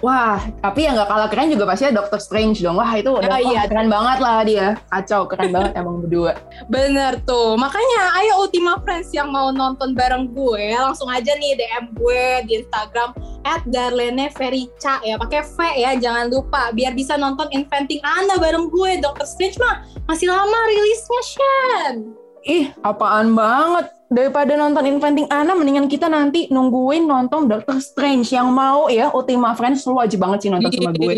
Wah, 0.00 0.40
tapi 0.64 0.88
yang 0.88 0.96
nggak 0.96 1.12
kalah 1.12 1.28
keren 1.28 1.52
juga 1.52 1.68
pasti 1.68 1.92
Doctor 1.92 2.16
Strange 2.16 2.64
dong. 2.64 2.80
Wah, 2.80 2.88
itu 2.96 3.12
udah 3.12 3.20
Ah, 3.26 3.36
wah, 3.36 3.52
iya. 3.52 3.68
keren 3.68 3.92
banget 3.92 4.18
lah 4.18 4.36
dia. 4.40 4.66
Kacau, 4.88 5.28
keren 5.28 5.52
banget 5.52 5.76
emang 5.76 6.00
berdua. 6.00 6.40
bener 6.66 7.20
tuh 7.22 7.52
makanya 7.54 8.16
ayo 8.16 8.40
Ultima 8.40 8.80
Friends 8.80 9.12
yang 9.12 9.28
mau 9.28 9.52
nonton 9.52 9.92
bareng 9.92 10.32
gue 10.32 10.72
langsung 10.72 11.04
aja 11.04 11.36
nih 11.36 11.52
DM 11.52 11.92
gue 11.92 12.22
di 12.48 12.52
Instagram 12.62 13.12
at 13.44 13.62
Darlene 13.68 14.28
Verica 14.32 15.00
ya 15.04 15.16
pakai 15.20 15.42
V 15.44 15.56
ya 15.76 15.96
jangan 15.96 16.28
lupa 16.28 16.72
biar 16.72 16.92
bisa 16.96 17.16
nonton 17.16 17.48
Inventing 17.52 18.00
Anna 18.04 18.36
bareng 18.36 18.68
gue 18.68 19.00
Doctor 19.00 19.26
Strange 19.26 19.56
mah 19.60 19.84
masih 20.08 20.28
lama 20.28 20.58
rilisnya 20.68 21.22
Shen 21.24 21.96
Ih, 22.40 22.72
apaan 22.80 23.36
banget. 23.36 23.92
Daripada 24.10 24.56
nonton 24.56 24.82
Inventing 24.88 25.28
Anna, 25.30 25.52
mendingan 25.54 25.86
kita 25.86 26.08
nanti 26.08 26.48
nungguin 26.50 27.04
nonton 27.06 27.46
Doctor 27.46 27.78
Strange. 27.78 28.32
Yang 28.32 28.48
mau 28.48 28.88
ya, 28.88 29.12
Ultima 29.12 29.52
Friends, 29.54 29.84
lo 29.84 30.00
wajib 30.00 30.24
banget 30.24 30.48
sih 30.48 30.50
nonton 30.50 30.72
sama 30.72 30.90
gue. 30.96 31.14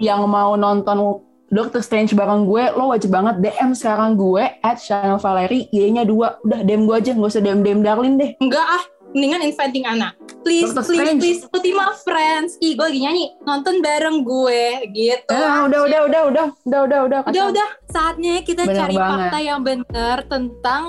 Yang 0.00 0.20
mau 0.24 0.56
nonton 0.56 1.20
Doctor 1.54 1.84
Strange 1.84 2.16
bareng 2.18 2.48
gue, 2.50 2.64
lo 2.74 2.90
wajib 2.90 3.14
banget 3.14 3.38
DM 3.38 3.76
sekarang 3.76 4.18
gue 4.18 4.42
at 4.42 4.80
Channel 4.80 5.20
Valerie, 5.22 5.70
Y-nya 5.70 6.02
dua. 6.02 6.40
Udah, 6.42 6.66
DM 6.66 6.88
gue 6.90 6.96
aja, 6.96 7.12
nggak 7.14 7.30
usah 7.30 7.42
DM-DM 7.44 7.80
Darlin 7.84 8.18
deh. 8.18 8.34
Enggak 8.42 8.66
ah, 8.66 8.82
mendingan 9.14 9.40
Inventing 9.46 9.86
Anna. 9.86 10.10
Please, 10.44 10.74
Doctor 10.74 10.92
please, 10.92 11.00
Strange. 11.00 11.20
please, 11.22 11.40
Ultima 11.48 11.86
Friends. 12.04 12.60
Ih, 12.60 12.76
gue 12.76 12.84
lagi 12.84 13.00
nyanyi. 13.00 13.26
Nonton 13.48 13.80
bareng 13.80 14.26
gue, 14.26 14.64
gitu. 14.92 15.32
Ah, 15.32 15.64
udah, 15.64 15.80
udah, 15.88 16.00
udah, 16.04 16.22
udah, 16.28 16.46
udah, 16.68 16.80
udah, 16.84 17.00
udah. 17.08 17.20
Udah, 17.24 17.32
kacau. 17.32 17.48
udah. 17.54 17.68
Saatnya 17.88 18.34
kita 18.44 18.68
Bener 18.68 18.76
cari 18.76 18.96
banget. 18.98 19.30
fakta 19.30 19.38
yang 19.40 19.60
benar 19.64 20.18
tentang 20.28 20.82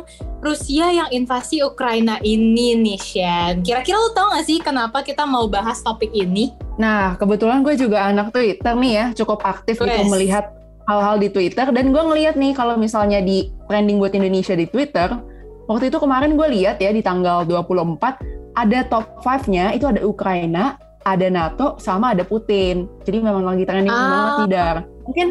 Rusia 0.44 0.92
yang 0.92 1.10
invasi 1.14 1.64
Ukraina 1.64 2.20
ini 2.20 2.76
nih, 2.76 3.00
Shen. 3.00 3.54
Kira-kira 3.64 3.96
lu 3.96 4.12
tau 4.12 4.34
gak 4.36 4.44
sih 4.44 4.60
kenapa 4.60 5.06
kita 5.06 5.24
mau 5.24 5.48
bahas 5.48 5.80
topik 5.80 6.12
ini? 6.12 6.52
Nah, 6.76 7.16
kebetulan 7.16 7.64
gue 7.64 7.80
juga 7.80 8.10
anak 8.12 8.36
Twitter 8.36 8.74
nih 8.76 8.92
ya, 8.92 9.06
cukup 9.16 9.40
aktif 9.48 9.80
gitu 9.80 9.88
Wes. 9.88 10.12
melihat 10.12 10.52
hal-hal 10.90 11.16
di 11.16 11.32
Twitter. 11.32 11.72
Dan 11.72 11.96
gue 11.96 12.04
ngeliat 12.04 12.36
nih 12.36 12.52
kalau 12.52 12.76
misalnya 12.76 13.24
di 13.24 13.48
trending 13.72 14.02
buat 14.04 14.12
Indonesia 14.12 14.52
di 14.58 14.68
Twitter, 14.68 15.16
waktu 15.66 15.90
itu 15.90 15.98
kemarin 15.98 16.38
gue 16.38 16.48
lihat 16.50 16.78
ya 16.78 16.90
di 16.90 17.02
tanggal 17.02 17.44
24, 17.44 18.22
ada 18.56 18.80
top 18.88 19.20
5-nya, 19.22 19.76
itu 19.76 19.86
ada 19.86 20.02
Ukraina, 20.02 20.80
ada 21.04 21.28
NATO, 21.30 21.76
sama 21.78 22.16
ada 22.16 22.24
Putin. 22.24 22.88
Jadi 23.04 23.18
memang 23.22 23.44
lagi 23.44 23.68
trending 23.68 23.92
Ah. 23.92 24.10
banget 24.10 24.34
nih, 24.40 24.50
Dar. 24.50 24.78
Mungkin 25.06 25.28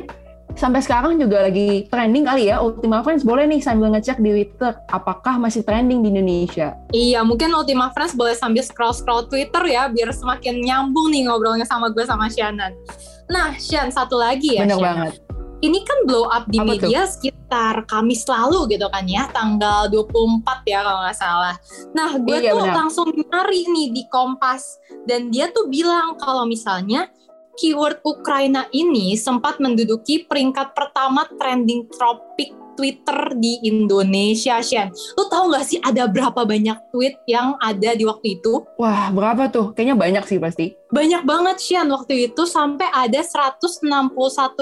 sampai 0.54 0.78
sekarang 0.84 1.18
juga 1.18 1.50
lagi 1.50 1.88
trending 1.90 2.28
kali 2.28 2.46
ya, 2.46 2.62
Ultima 2.62 3.02
Friends 3.02 3.26
boleh 3.26 3.48
nih 3.48 3.58
sambil 3.58 3.90
ngecek 3.90 4.22
di 4.22 4.30
Twitter, 4.30 4.70
apakah 4.86 5.34
masih 5.40 5.66
trending 5.66 6.04
di 6.04 6.14
Indonesia. 6.14 6.78
Iya, 6.94 7.26
mungkin 7.26 7.50
Ultima 7.50 7.90
Friends 7.90 8.14
boleh 8.14 8.38
sambil 8.38 8.62
scroll-scroll 8.62 9.26
Twitter 9.26 9.64
ya, 9.66 9.90
biar 9.90 10.14
semakin 10.14 10.62
nyambung 10.62 11.10
nih 11.10 11.26
ngobrolnya 11.26 11.66
sama 11.66 11.90
gue 11.90 12.06
sama 12.06 12.30
Shannon. 12.30 12.70
Nah, 13.26 13.56
Shan, 13.56 13.88
satu 13.88 14.20
lagi 14.20 14.60
ya, 14.60 14.68
Bener 14.68 14.78
Shan. 14.78 14.84
banget. 14.84 15.12
Ini 15.64 15.80
kan 15.80 15.98
blow 16.04 16.28
up 16.28 16.44
di 16.46 16.60
Apa 16.60 16.76
tuh? 16.76 16.86
media 16.86 17.00
sekitar 17.08 17.88
Kamis 17.88 18.28
lalu 18.28 18.76
gitu 18.76 18.84
kan 18.88 19.04
ya, 19.08 19.24
tanggal 19.32 19.88
24 19.88 20.44
ya 20.66 20.84
kalau 20.84 21.00
nggak 21.00 21.16
salah. 21.16 21.56
Nah, 21.96 22.10
gue 22.18 22.36
Iya, 22.36 22.52
tuh 22.52 22.60
benar. 22.60 22.76
langsung 22.84 23.08
nyari 23.08 23.62
nih 23.66 23.88
di 23.90 24.02
Kompas 24.06 24.76
dan 25.04 25.32
dia 25.32 25.48
tuh 25.48 25.66
bilang 25.66 26.18
kalau 26.18 26.44
misalnya 26.44 27.08
keyword 27.54 28.02
Ukraina 28.02 28.66
ini 28.70 29.14
sempat 29.14 29.62
menduduki 29.62 30.26
peringkat 30.26 30.74
pertama 30.74 31.24
trending 31.38 31.86
topik 31.88 32.50
Twitter 32.74 33.34
di 33.38 33.62
Indonesia, 33.64 34.60
Shen. 34.60 34.90
Lu 35.18 35.26
tahu 35.30 35.50
nggak 35.50 35.64
sih 35.66 35.78
ada 35.82 36.06
berapa 36.06 36.44
banyak 36.44 36.78
tweet 36.94 37.14
yang 37.26 37.58
ada 37.62 37.94
di 37.94 38.04
waktu 38.06 38.38
itu? 38.42 38.62
Wah, 38.76 39.10
berapa 39.10 39.50
tuh? 39.50 39.72
Kayaknya 39.74 39.96
banyak 39.96 40.24
sih 40.28 40.38
pasti. 40.38 40.74
Banyak 40.90 41.26
banget 41.26 41.56
Shan 41.58 41.88
waktu 41.90 42.30
itu 42.30 42.44
sampai 42.44 42.86
ada 42.92 43.22
161 43.22 44.12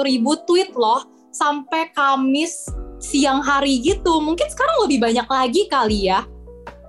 ribu 0.07 0.33
tweet 0.47 0.73
loh 0.77 1.05
sampai 1.33 1.91
Kamis 1.97 2.69
siang 3.03 3.43
hari 3.43 3.83
gitu. 3.83 4.23
Mungkin 4.23 4.47
sekarang 4.47 4.87
lebih 4.87 5.03
banyak 5.03 5.27
lagi 5.27 5.63
kali 5.67 6.09
ya. 6.09 6.23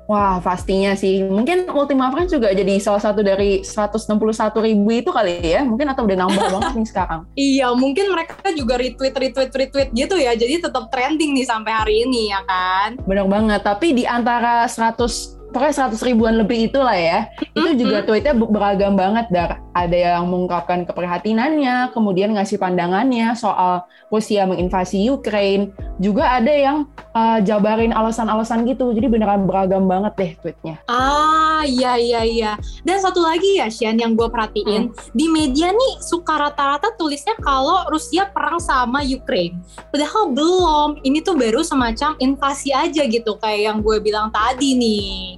Wah, 0.03 0.43
pastinya 0.43 0.91
sih. 0.99 1.23
Mungkin 1.23 1.71
Ultima 1.71 2.11
Friends 2.11 2.35
juga 2.35 2.51
jadi 2.51 2.75
salah 2.79 2.99
satu 2.99 3.23
dari 3.23 3.63
161 3.63 4.11
ribu 4.59 4.89
itu 4.91 5.09
kali 5.09 5.39
ya. 5.39 5.63
Mungkin 5.63 5.87
atau 5.87 6.03
udah 6.03 6.17
nambah 6.27 6.45
banget 6.59 6.73
nih 6.75 6.89
sekarang. 6.89 7.21
Iya, 7.53 7.75
mungkin 7.75 8.07
mereka 8.13 8.39
juga 8.55 8.79
retweet, 8.79 9.15
retweet, 9.15 9.51
retweet 9.51 9.89
gitu 9.91 10.15
ya. 10.15 10.31
Jadi 10.33 10.63
tetap 10.63 10.87
trending 10.89 11.35
nih 11.35 11.45
sampai 11.47 11.71
hari 11.71 11.95
ini 12.07 12.31
ya 12.31 12.39
kan. 12.47 12.95
Bener 13.03 13.27
banget. 13.27 13.61
Tapi 13.63 13.91
di 13.95 14.03
antara 14.07 14.63
100 14.67 15.43
pokoknya 15.53 15.93
100 15.93 16.01
ribuan 16.09 16.35
lebih 16.41 16.73
itulah 16.73 16.97
ya. 16.97 17.29
Itu 17.53 17.77
juga 17.77 18.01
tweetnya 18.03 18.33
beragam 18.33 18.97
banget 18.97 19.29
dar. 19.29 19.61
Ada 19.77 20.17
yang 20.17 20.25
mengungkapkan 20.27 20.89
keprihatinannya, 20.89 21.93
kemudian 21.93 22.33
ngasih 22.33 22.57
pandangannya 22.57 23.37
soal 23.37 23.85
Rusia 24.09 24.49
menginvasi 24.49 25.05
Ukraine. 25.13 25.71
Juga 26.01 26.25
ada 26.25 26.49
yang 26.49 26.89
uh, 27.13 27.37
jabarin 27.45 27.93
alasan-alasan 27.93 28.65
gitu. 28.65 28.89
Jadi 28.97 29.05
beneran 29.05 29.45
beragam 29.45 29.85
banget 29.85 30.13
deh 30.17 30.31
tweetnya. 30.41 30.75
Ah, 30.89 31.61
iya 31.65 31.95
iya 32.01 32.21
iya. 32.25 32.51
Dan 32.81 32.97
satu 32.97 33.21
lagi 33.21 33.61
ya 33.61 33.69
Shan 33.69 34.01
yang 34.01 34.17
gue 34.17 34.25
perhatiin 34.25 34.89
hmm. 34.89 35.13
di 35.13 35.25
media 35.29 35.69
nih 35.69 35.93
suka 36.01 36.49
rata-rata 36.49 36.93
tulisnya 36.97 37.37
kalau 37.45 37.85
Rusia 37.93 38.25
perang 38.33 38.57
sama 38.57 39.05
Ukraine. 39.05 39.61
Padahal 39.93 40.33
belum. 40.33 40.89
Ini 41.05 41.21
tuh 41.21 41.37
baru 41.37 41.61
semacam 41.61 42.17
invasi 42.17 42.73
aja 42.73 43.05
gitu 43.05 43.37
kayak 43.37 43.61
yang 43.69 43.77
gue 43.85 44.01
bilang 44.01 44.33
tadi 44.33 44.73
nih. 44.73 45.37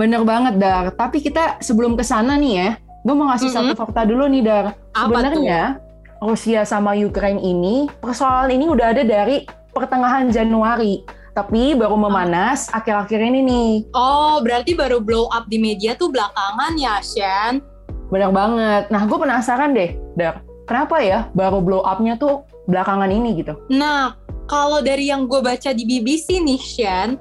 Bener 0.00 0.24
banget 0.24 0.56
Dar. 0.56 0.90
Tapi 0.96 1.20
kita 1.20 1.60
sebelum 1.60 1.94
ke 1.94 2.02
sana 2.02 2.34
nih 2.40 2.52
ya, 2.56 2.68
gue 3.04 3.14
mau 3.14 3.28
ngasih 3.30 3.52
mm 3.52 3.56
-hmm. 3.56 3.68
satu 3.70 3.80
fakta 3.84 4.08
dulu 4.08 4.24
nih 4.32 4.42
Dar. 4.42 4.66
Sebenarnya 4.96 5.84
Rusia 6.24 6.64
sama 6.64 6.96
Ukraine 6.96 7.38
ini 7.44 7.86
persoalan 8.00 8.48
ini 8.48 8.64
udah 8.64 8.96
ada 8.96 9.04
dari 9.04 9.44
pertengahan 9.74 10.30
Januari. 10.30 11.02
Tapi 11.34 11.74
baru 11.74 11.98
memanas 11.98 12.70
akhir-akhir 12.70 13.18
ini 13.18 13.40
nih. 13.42 13.72
Oh, 13.90 14.38
berarti 14.38 14.78
baru 14.78 15.02
blow 15.02 15.26
up 15.34 15.50
di 15.50 15.58
media 15.58 15.98
tuh 15.98 16.14
belakangan 16.14 16.78
ya, 16.78 17.02
Shen? 17.02 17.58
Bener 18.06 18.30
banget. 18.30 18.86
Nah, 18.94 19.02
gue 19.02 19.18
penasaran 19.18 19.74
deh, 19.74 19.98
Dar. 20.14 20.46
Kenapa 20.70 21.02
ya 21.02 21.28
baru 21.34 21.58
blow 21.58 21.82
up-nya 21.82 22.14
tuh 22.14 22.46
belakangan 22.70 23.10
ini 23.10 23.42
gitu? 23.42 23.58
Nah, 23.66 24.14
kalau 24.46 24.78
dari 24.78 25.10
yang 25.10 25.26
gue 25.26 25.42
baca 25.42 25.74
di 25.74 25.82
BBC 25.82 26.38
nih, 26.38 26.62
Shen, 26.62 27.18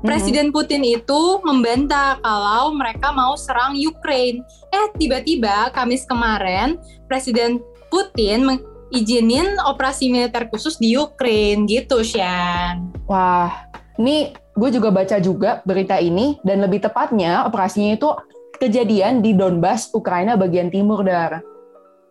Presiden 0.00 0.48
Putin 0.48 0.80
itu 0.80 1.44
membantah 1.44 2.16
kalau 2.24 2.72
mereka 2.72 3.12
mau 3.12 3.36
serang 3.36 3.76
Ukraine. 3.76 4.40
Eh, 4.72 4.88
tiba-tiba 4.96 5.68
Kamis 5.76 6.08
kemarin 6.08 6.80
Presiden 7.04 7.60
Putin 7.92 8.48
mengizinin 8.90 9.54
operasi 9.62 10.10
militer 10.10 10.50
khusus 10.50 10.74
di 10.74 10.98
Ukraine 10.98 11.62
gitu, 11.70 12.02
Shan. 12.02 12.90
Wah, 13.06 13.70
ini 14.02 14.34
gue 14.58 14.70
juga 14.74 14.90
baca 14.90 15.22
juga 15.22 15.62
berita 15.62 16.02
ini 16.02 16.42
dan 16.42 16.58
lebih 16.58 16.82
tepatnya 16.82 17.46
operasinya 17.46 17.94
itu 17.94 18.10
kejadian 18.58 19.22
di 19.22 19.30
Donbas, 19.32 19.94
Ukraina 19.94 20.34
bagian 20.34 20.74
timur, 20.74 21.06
Dar. 21.06 21.38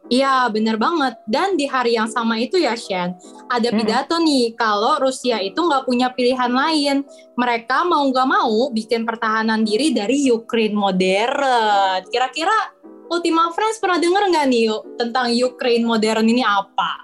Iya, 0.10 0.50
bener 0.50 0.82
banget. 0.82 1.22
Dan 1.30 1.54
di 1.54 1.70
hari 1.70 1.94
yang 1.94 2.10
sama 2.10 2.42
itu 2.42 2.58
ya, 2.58 2.74
Shen, 2.74 3.14
ada 3.46 3.70
pidato 3.70 4.18
hmm. 4.18 4.26
nih 4.26 4.46
kalau 4.58 4.98
Rusia 4.98 5.38
itu 5.38 5.62
nggak 5.62 5.86
punya 5.86 6.10
pilihan 6.10 6.50
lain. 6.50 7.06
Mereka 7.38 7.86
mau 7.86 8.02
nggak 8.10 8.26
mau 8.26 8.74
bikin 8.74 9.06
pertahanan 9.06 9.62
diri 9.62 9.94
dari 9.94 10.26
Ukraine 10.34 10.74
modern. 10.74 12.02
Kira-kira 12.10 12.79
Ultima 13.10 13.50
Friends 13.58 13.82
pernah 13.82 13.98
denger 13.98 14.22
nggak 14.30 14.46
nih 14.54 14.62
yuk, 14.70 14.82
tentang 15.02 15.34
Ukraine 15.34 15.82
modern 15.82 16.30
ini 16.30 16.46
apa? 16.46 17.02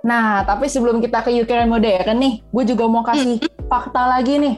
Nah, 0.00 0.40
tapi 0.48 0.72
sebelum 0.72 1.04
kita 1.04 1.20
ke 1.20 1.36
Ukraine 1.36 1.68
modern 1.68 2.16
nih, 2.16 2.40
gue 2.40 2.64
juga 2.64 2.88
mau 2.88 3.04
kasih 3.04 3.36
hmm. 3.36 3.68
fakta 3.68 4.08
lagi 4.08 4.40
nih. 4.40 4.56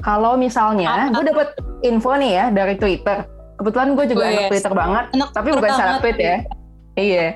Kalau 0.00 0.40
misalnya, 0.40 1.12
gue 1.12 1.24
dapet 1.28 1.52
info 1.84 2.16
nih 2.16 2.40
ya 2.40 2.44
dari 2.48 2.74
Twitter. 2.80 3.28
Kebetulan 3.60 3.88
gue 3.92 4.04
juga 4.16 4.24
oh, 4.24 4.32
anak 4.32 4.44
Twitter 4.48 4.72
banget, 4.72 5.04
anak 5.12 5.28
tapi 5.36 5.48
bukan 5.52 5.70
salah 5.76 5.96
tweet 6.00 6.18
ya. 6.18 6.36
Iya. 6.96 7.26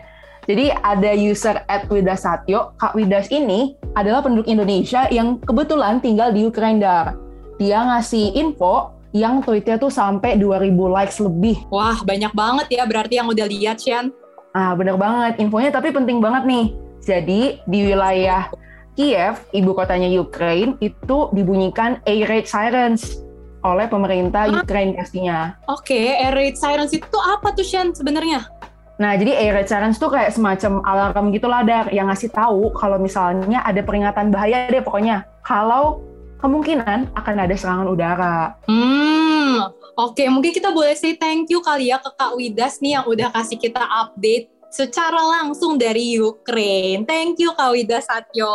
Jadi 0.48 0.66
ada 0.72 1.12
user 1.12 1.56
at 1.68 1.84
Widas 1.92 2.24
Satyo, 2.24 2.72
Kak 2.80 2.96
Widas 2.96 3.28
ini 3.28 3.76
adalah 4.00 4.24
penduduk 4.24 4.48
Indonesia 4.48 5.04
yang 5.12 5.36
kebetulan 5.44 6.00
tinggal 6.00 6.32
di 6.32 6.48
Ukraina. 6.48 7.12
Dia 7.60 7.84
ngasih 7.84 8.32
info 8.32 8.96
yang 9.16 9.40
tweetnya 9.40 9.80
tuh 9.80 9.88
sampai 9.88 10.36
2000 10.36 10.68
likes 10.68 11.16
lebih. 11.22 11.56
Wah, 11.72 12.00
banyak 12.04 12.32
banget 12.36 12.66
ya 12.80 12.84
berarti 12.84 13.14
yang 13.20 13.28
udah 13.28 13.46
lihat, 13.48 13.80
Sian. 13.80 14.12
Ah, 14.52 14.76
bener 14.76 15.00
banget. 15.00 15.40
Infonya 15.40 15.72
tapi 15.72 15.92
penting 15.92 16.20
banget 16.20 16.44
nih. 16.44 16.66
Jadi, 17.00 17.62
di 17.64 17.78
wilayah 17.88 18.52
Kiev, 18.98 19.46
ibu 19.54 19.70
kotanya 19.72 20.10
Ukraine, 20.10 20.74
itu 20.82 21.30
dibunyikan 21.32 22.02
air 22.04 22.26
raid 22.26 22.50
sirens 22.50 23.22
oleh 23.62 23.86
pemerintah 23.86 24.50
Ukraine 24.50 24.98
pastinya. 24.98 25.54
Oke, 25.70 25.94
okay, 25.94 26.06
air 26.18 26.34
raid 26.34 26.58
sirens 26.58 26.92
itu 26.92 27.18
apa 27.22 27.54
tuh, 27.54 27.64
Sian, 27.64 27.94
sebenarnya? 27.94 28.50
Nah, 28.98 29.14
jadi 29.14 29.38
air 29.38 29.54
raid 29.54 29.70
sirens 29.70 30.02
tuh 30.02 30.10
kayak 30.10 30.34
semacam 30.34 30.82
alarm 30.82 31.30
gitu 31.30 31.46
lah, 31.46 31.62
Dar, 31.62 31.86
yang 31.94 32.10
ngasih 32.10 32.34
tahu 32.34 32.74
kalau 32.74 32.98
misalnya 32.98 33.62
ada 33.62 33.78
peringatan 33.80 34.34
bahaya 34.34 34.66
deh 34.66 34.82
pokoknya. 34.82 35.22
Kalau 35.46 36.02
kemungkinan 36.38 37.12
akan 37.14 37.36
ada 37.38 37.54
serangan 37.54 37.88
udara. 37.90 38.54
Hmm, 38.66 39.70
oke. 39.98 40.14
Okay. 40.14 40.26
Mungkin 40.30 40.54
kita 40.54 40.70
boleh 40.70 40.94
say 40.94 41.18
thank 41.18 41.50
you 41.50 41.60
kali 41.62 41.90
ya 41.90 41.98
ke 41.98 42.10
Kak 42.14 42.38
Widas 42.38 42.78
nih 42.78 42.98
yang 42.98 43.04
udah 43.06 43.28
kasih 43.34 43.58
kita 43.58 43.82
update 43.82 44.50
secara 44.68 45.18
langsung 45.18 45.76
dari 45.80 46.16
Ukraine. 46.16 47.04
Thank 47.04 47.42
you 47.42 47.52
Kak 47.56 47.74
Widas 47.74 48.06
Satyo. 48.06 48.54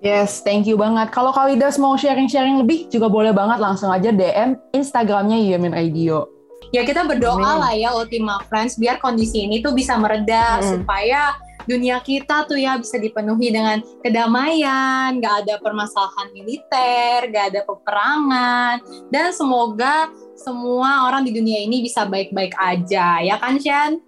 Yes, 0.00 0.40
thank 0.44 0.64
you 0.64 0.78
banget. 0.78 1.10
Kalau 1.10 1.34
Kak 1.34 1.50
Widas 1.50 1.76
mau 1.76 1.98
sharing-sharing 1.98 2.62
lebih 2.62 2.86
juga 2.88 3.10
boleh 3.10 3.34
banget 3.34 3.58
langsung 3.58 3.90
aja 3.90 4.14
DM 4.14 4.56
Instagramnya 4.72 5.36
Yemin 5.36 5.74
Radio 5.74 6.36
ya 6.74 6.82
kita 6.82 7.06
berdoa 7.06 7.38
Amin. 7.38 7.60
lah 7.62 7.72
ya 7.76 7.90
Ultima 7.94 8.42
Friends 8.50 8.78
biar 8.78 8.98
kondisi 8.98 9.46
ini 9.46 9.62
tuh 9.62 9.76
bisa 9.76 9.94
mereda 9.98 10.58
hmm. 10.58 10.66
supaya 10.66 11.36
dunia 11.66 11.98
kita 12.00 12.46
tuh 12.46 12.56
ya 12.56 12.78
bisa 12.78 12.96
dipenuhi 12.96 13.50
dengan 13.50 13.82
kedamaian, 14.00 15.18
gak 15.18 15.46
ada 15.46 15.54
permasalahan 15.60 16.30
militer, 16.32 17.28
gak 17.30 17.54
ada 17.54 17.60
peperangan, 17.66 18.76
dan 19.10 19.34
semoga 19.34 20.08
semua 20.38 21.10
orang 21.10 21.26
di 21.26 21.34
dunia 21.34 21.60
ini 21.66 21.82
bisa 21.82 22.06
baik-baik 22.06 22.54
aja, 22.56 23.20
ya 23.20 23.36
kan 23.36 23.58
Shan? 23.58 23.98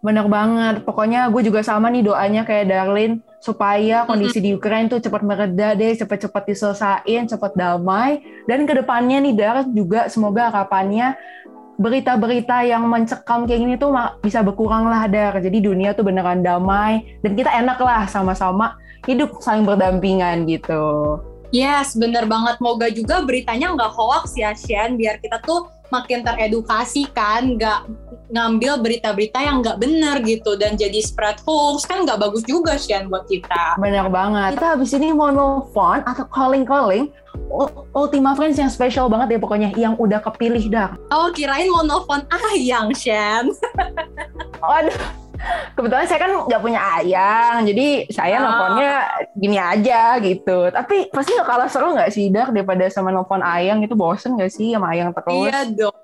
Bener 0.00 0.24
banget, 0.32 0.80
pokoknya 0.88 1.28
gue 1.28 1.44
juga 1.44 1.60
sama 1.60 1.92
nih 1.92 2.08
doanya 2.08 2.48
kayak 2.48 2.72
Darlin, 2.72 3.20
supaya 3.40 4.08
kondisi 4.08 4.40
di 4.40 4.56
Ukraina 4.56 4.88
tuh 4.88 5.00
cepat 5.00 5.20
mereda 5.20 5.76
deh, 5.76 5.92
cepat-cepat 5.92 6.44
diselesain, 6.48 7.28
cepat 7.28 7.52
damai, 7.52 8.24
dan 8.48 8.64
ke 8.64 8.72
depannya 8.80 9.20
nih 9.20 9.34
Dar 9.36 9.56
juga 9.68 10.08
semoga 10.08 10.48
harapannya 10.48 11.16
berita-berita 11.80 12.60
yang 12.68 12.84
mencekam 12.84 13.48
kayak 13.48 13.60
gini 13.64 13.74
tuh 13.80 13.96
bisa 14.20 14.44
berkurang 14.44 14.84
lah 14.84 15.08
dar. 15.08 15.40
Jadi 15.40 15.64
dunia 15.64 15.96
tuh 15.96 16.04
beneran 16.04 16.44
damai 16.44 17.16
dan 17.24 17.32
kita 17.32 17.48
enak 17.48 17.80
lah 17.80 18.04
sama-sama 18.04 18.76
hidup 19.08 19.40
saling 19.40 19.64
berdampingan 19.64 20.44
gitu. 20.44 21.16
Yes, 21.50 21.96
bener 21.96 22.28
banget. 22.28 22.60
Moga 22.62 22.92
juga 22.92 23.24
beritanya 23.24 23.72
nggak 23.74 23.90
hoax 23.96 24.36
ya, 24.38 24.52
Shen. 24.54 24.94
Biar 25.00 25.18
kita 25.18 25.42
tuh 25.42 25.66
makin 25.90 26.22
teredukasi 26.22 27.10
kan, 27.10 27.58
nggak 27.58 27.90
ngambil 28.30 28.78
berita-berita 28.78 29.42
yang 29.42 29.58
nggak 29.58 29.82
bener 29.82 30.22
gitu 30.22 30.54
dan 30.54 30.78
jadi 30.78 31.02
spread 31.02 31.42
hoax 31.42 31.82
kan 31.82 32.06
nggak 32.06 32.22
bagus 32.22 32.46
juga 32.46 32.78
Shen 32.78 33.10
buat 33.10 33.26
kita. 33.26 33.80
Bener 33.82 34.06
banget. 34.06 34.54
Kita 34.54 34.78
habis 34.78 34.94
ini 34.94 35.10
mau 35.10 35.34
nelfon 35.34 36.06
atau 36.06 36.28
calling-calling 36.30 37.10
Ultima 37.90 38.38
Friends 38.38 38.56
yang 38.56 38.70
spesial 38.70 39.10
banget 39.10 39.36
ya 39.36 39.38
pokoknya 39.42 39.68
yang 39.74 39.94
udah 39.98 40.22
kepilih 40.22 40.70
dah. 40.70 40.94
Oh 41.10 41.28
kirain 41.34 41.66
mau 41.66 41.82
nelfon 41.82 42.22
Ayang 42.30 42.94
Shen. 42.94 43.50
Waduh. 44.62 45.18
Kebetulan 45.72 46.04
saya 46.04 46.20
kan 46.20 46.32
nggak 46.44 46.60
punya 46.60 46.80
ayang, 47.00 47.64
jadi 47.64 48.04
saya 48.12 48.36
oh. 48.38 48.42
nelfonnya 48.44 48.92
gini 49.32 49.56
aja 49.56 50.20
gitu. 50.20 50.68
Tapi 50.68 51.08
pasti 51.08 51.32
nggak 51.32 51.48
kalah 51.48 51.68
seru 51.72 51.96
nggak 51.96 52.12
sih, 52.12 52.28
Dar, 52.28 52.52
daripada 52.52 52.84
sama 52.92 53.08
nelfon 53.08 53.40
ayang 53.40 53.80
itu 53.80 53.96
bosen 53.96 54.36
nggak 54.36 54.52
sih 54.52 54.76
sama 54.76 54.92
ayang 54.92 55.16
terus? 55.16 55.48
Iya 55.48 55.64
dong 55.72 55.96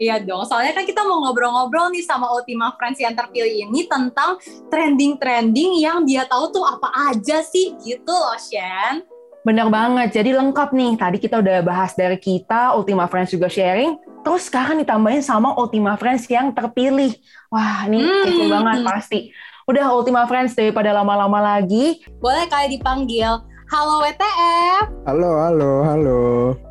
Iya 0.00 0.24
dong, 0.24 0.48
soalnya 0.48 0.72
kan 0.72 0.88
kita 0.88 1.04
mau 1.04 1.20
ngobrol-ngobrol 1.20 1.92
nih 1.92 2.00
sama 2.00 2.32
Ultima 2.32 2.72
Friends 2.80 2.96
yang 2.96 3.12
terpilih 3.12 3.68
ini 3.68 3.84
tentang 3.84 4.40
trending-trending 4.72 5.84
yang 5.84 6.08
dia 6.08 6.24
tahu 6.24 6.48
tuh 6.48 6.64
apa 6.64 7.12
aja 7.12 7.44
sih 7.44 7.76
gitu 7.84 8.08
loh, 8.08 8.32
Shen. 8.40 9.04
Bener 9.42 9.66
banget, 9.66 10.14
jadi 10.14 10.38
lengkap 10.38 10.70
nih. 10.70 10.94
Tadi 10.94 11.18
kita 11.18 11.42
udah 11.42 11.66
bahas 11.66 11.98
dari 11.98 12.14
kita, 12.14 12.78
Ultima 12.78 13.10
Friends 13.10 13.34
juga 13.34 13.50
sharing. 13.50 13.98
Terus 14.22 14.46
sekarang 14.46 14.78
ditambahin 14.78 15.18
sama 15.18 15.50
Ultima 15.58 15.98
Friends 15.98 16.30
yang 16.30 16.54
terpilih. 16.54 17.10
Wah, 17.50 17.90
ini 17.90 18.06
hmm. 18.06 18.22
kece 18.22 18.44
banget 18.46 18.78
pasti. 18.86 19.18
Udah 19.66 19.90
Ultima 19.90 20.30
Friends 20.30 20.54
daripada 20.54 20.94
lama-lama 20.94 21.42
lagi. 21.42 22.06
Boleh 22.22 22.46
kayak 22.46 22.70
dipanggil 22.70 23.42
Halo 23.72 24.04
WTF. 24.04 24.84
Halo, 25.08 25.32
halo, 25.40 25.72
halo. 25.80 26.20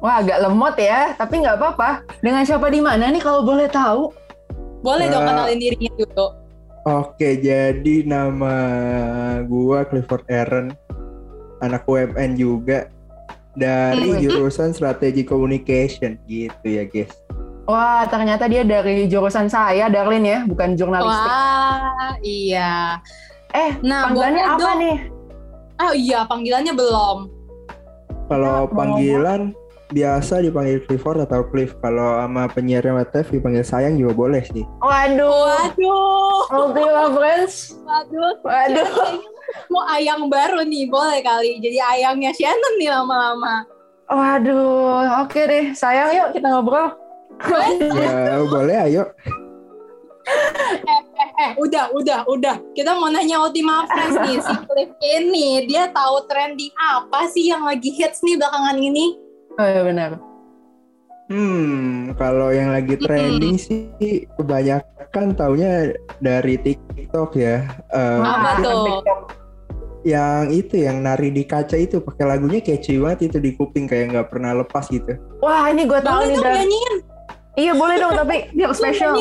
Wah, 0.06 0.22
agak 0.22 0.38
lemot 0.38 0.78
ya, 0.78 1.18
tapi 1.18 1.42
nggak 1.42 1.58
apa-apa. 1.58 2.06
Dengan 2.22 2.46
siapa 2.46 2.70
di 2.70 2.78
mana 2.78 3.10
nih 3.10 3.18
kalau 3.18 3.42
boleh 3.42 3.66
tahu? 3.68 4.14
Boleh 4.86 5.10
uh, 5.10 5.18
dong 5.18 5.26
kenalin 5.26 5.58
dirinya 5.58 5.92
dulu. 5.98 6.28
Oke, 6.86 7.42
jadi 7.42 8.06
nama 8.06 8.54
gua 9.50 9.82
Clifford 9.90 10.30
Aaron, 10.30 10.78
anak 11.62 11.86
UMN 11.86 12.36
juga. 12.36 12.90
dari 13.52 14.08
Hmm. 14.08 14.24
jurusan 14.24 14.72
strategi 14.72 15.28
communication 15.28 16.16
gitu 16.24 16.56
ya 16.64 16.88
guys. 16.88 17.12
Wah, 17.68 18.08
ternyata 18.08 18.48
dia 18.48 18.64
dari 18.64 19.06
jurusan 19.06 19.46
saya, 19.46 19.86
Darlin 19.86 20.24
ya, 20.24 20.48
bukan 20.48 20.74
jurnalistik. 20.74 21.28
Wah, 21.28 22.16
iya. 22.22 22.96
Eh, 23.52 23.76
Nah, 23.82 24.08
panggilannya 24.08 24.44
apa 24.46 24.56
dong. 24.58 24.80
nih? 24.80 24.98
Oh 25.78 25.92
iya, 25.92 26.24
panggilannya 26.24 26.72
belum. 26.72 27.18
Kalau 28.26 28.56
Kenapa? 28.64 28.76
panggilan 28.78 29.42
biasa 29.90 30.40
dipanggil 30.40 30.80
Clifford 30.82 31.20
atau 31.22 31.44
Cliff. 31.44 31.76
Kalau 31.78 32.24
sama 32.24 32.48
penyiar 32.48 32.88
WTF 32.88 33.28
dipanggil 33.30 33.68
sayang 33.68 34.00
juga 34.00 34.16
boleh 34.16 34.48
sih. 34.48 34.64
Waduh, 34.80 35.28
Waduh, 35.28 36.40
Ultima 36.50 37.12
Friends. 37.12 37.76
waduh. 37.84 38.32
Waduh. 38.40 38.88
Kayaknya 38.88 39.41
Mau 39.72 39.84
ayang 39.92 40.28
baru 40.28 40.64
nih, 40.64 40.88
boleh 40.88 41.20
kali. 41.24 41.60
Jadi 41.60 41.78
ayangnya 41.80 42.32
Shannon 42.36 42.74
nih 42.80 42.90
lama-lama. 42.92 43.66
Waduh, 44.12 45.24
oke 45.24 45.40
deh. 45.40 45.66
Sayang 45.72 46.12
yuk 46.12 46.28
kita 46.36 46.48
ngobrol. 46.52 46.92
Ya 47.96 48.44
boleh 48.44 48.78
ayo. 48.92 49.04
Eh, 50.22 51.02
eh, 51.42 51.52
udah, 51.58 51.90
udah, 51.96 52.28
udah. 52.30 52.56
Kita 52.78 52.94
mau 52.96 53.10
nanya 53.10 53.42
Ultima 53.42 53.88
Friends 53.90 54.16
nih. 54.22 54.38
Si 54.44 54.56
Cliff 54.70 54.92
ini, 55.02 55.66
dia 55.66 55.90
tahu 55.90 56.28
trending 56.30 56.72
apa 56.78 57.26
sih 57.32 57.50
yang 57.50 57.66
lagi 57.66 57.90
hits 57.90 58.22
nih 58.22 58.38
belakangan 58.38 58.78
ini? 58.78 59.18
Oh 59.58 59.66
iya 59.66 59.82
benar. 59.84 60.12
Hmm, 61.32 62.12
kalau 62.20 62.52
yang 62.52 62.76
lagi 62.76 63.00
trending 63.00 63.56
sih 63.56 64.28
kebanyakan 64.36 65.32
taunya 65.34 65.96
dari 66.20 66.60
TikTok 66.60 67.32
ya. 67.40 67.64
Eh, 67.96 68.20
Apa 68.20 68.60
tuh? 68.60 69.02
Yang 70.02 70.50
itu 70.50 70.82
yang 70.82 71.06
nari 71.06 71.30
di 71.30 71.46
kaca 71.46 71.78
itu 71.78 72.02
pakai 72.02 72.26
lagunya 72.26 72.62
catchy 72.62 72.98
banget 72.98 73.30
itu 73.30 73.38
di 73.38 73.52
kuping 73.54 73.86
kayak 73.86 74.14
nggak 74.14 74.28
pernah 74.34 74.58
lepas 74.58 74.90
gitu. 74.90 75.14
Wah, 75.40 75.70
ini 75.70 75.86
gue 75.86 76.02
tahu 76.02 76.26
nih, 76.26 76.36
dong 76.38 76.44
Dar. 76.44 76.54
nyanyiin. 76.58 76.96
Iya 77.60 77.72
boleh 77.76 77.96
dong, 78.00 78.14
tapi 78.16 78.36
yang 78.60 78.74
spesial. 78.74 79.14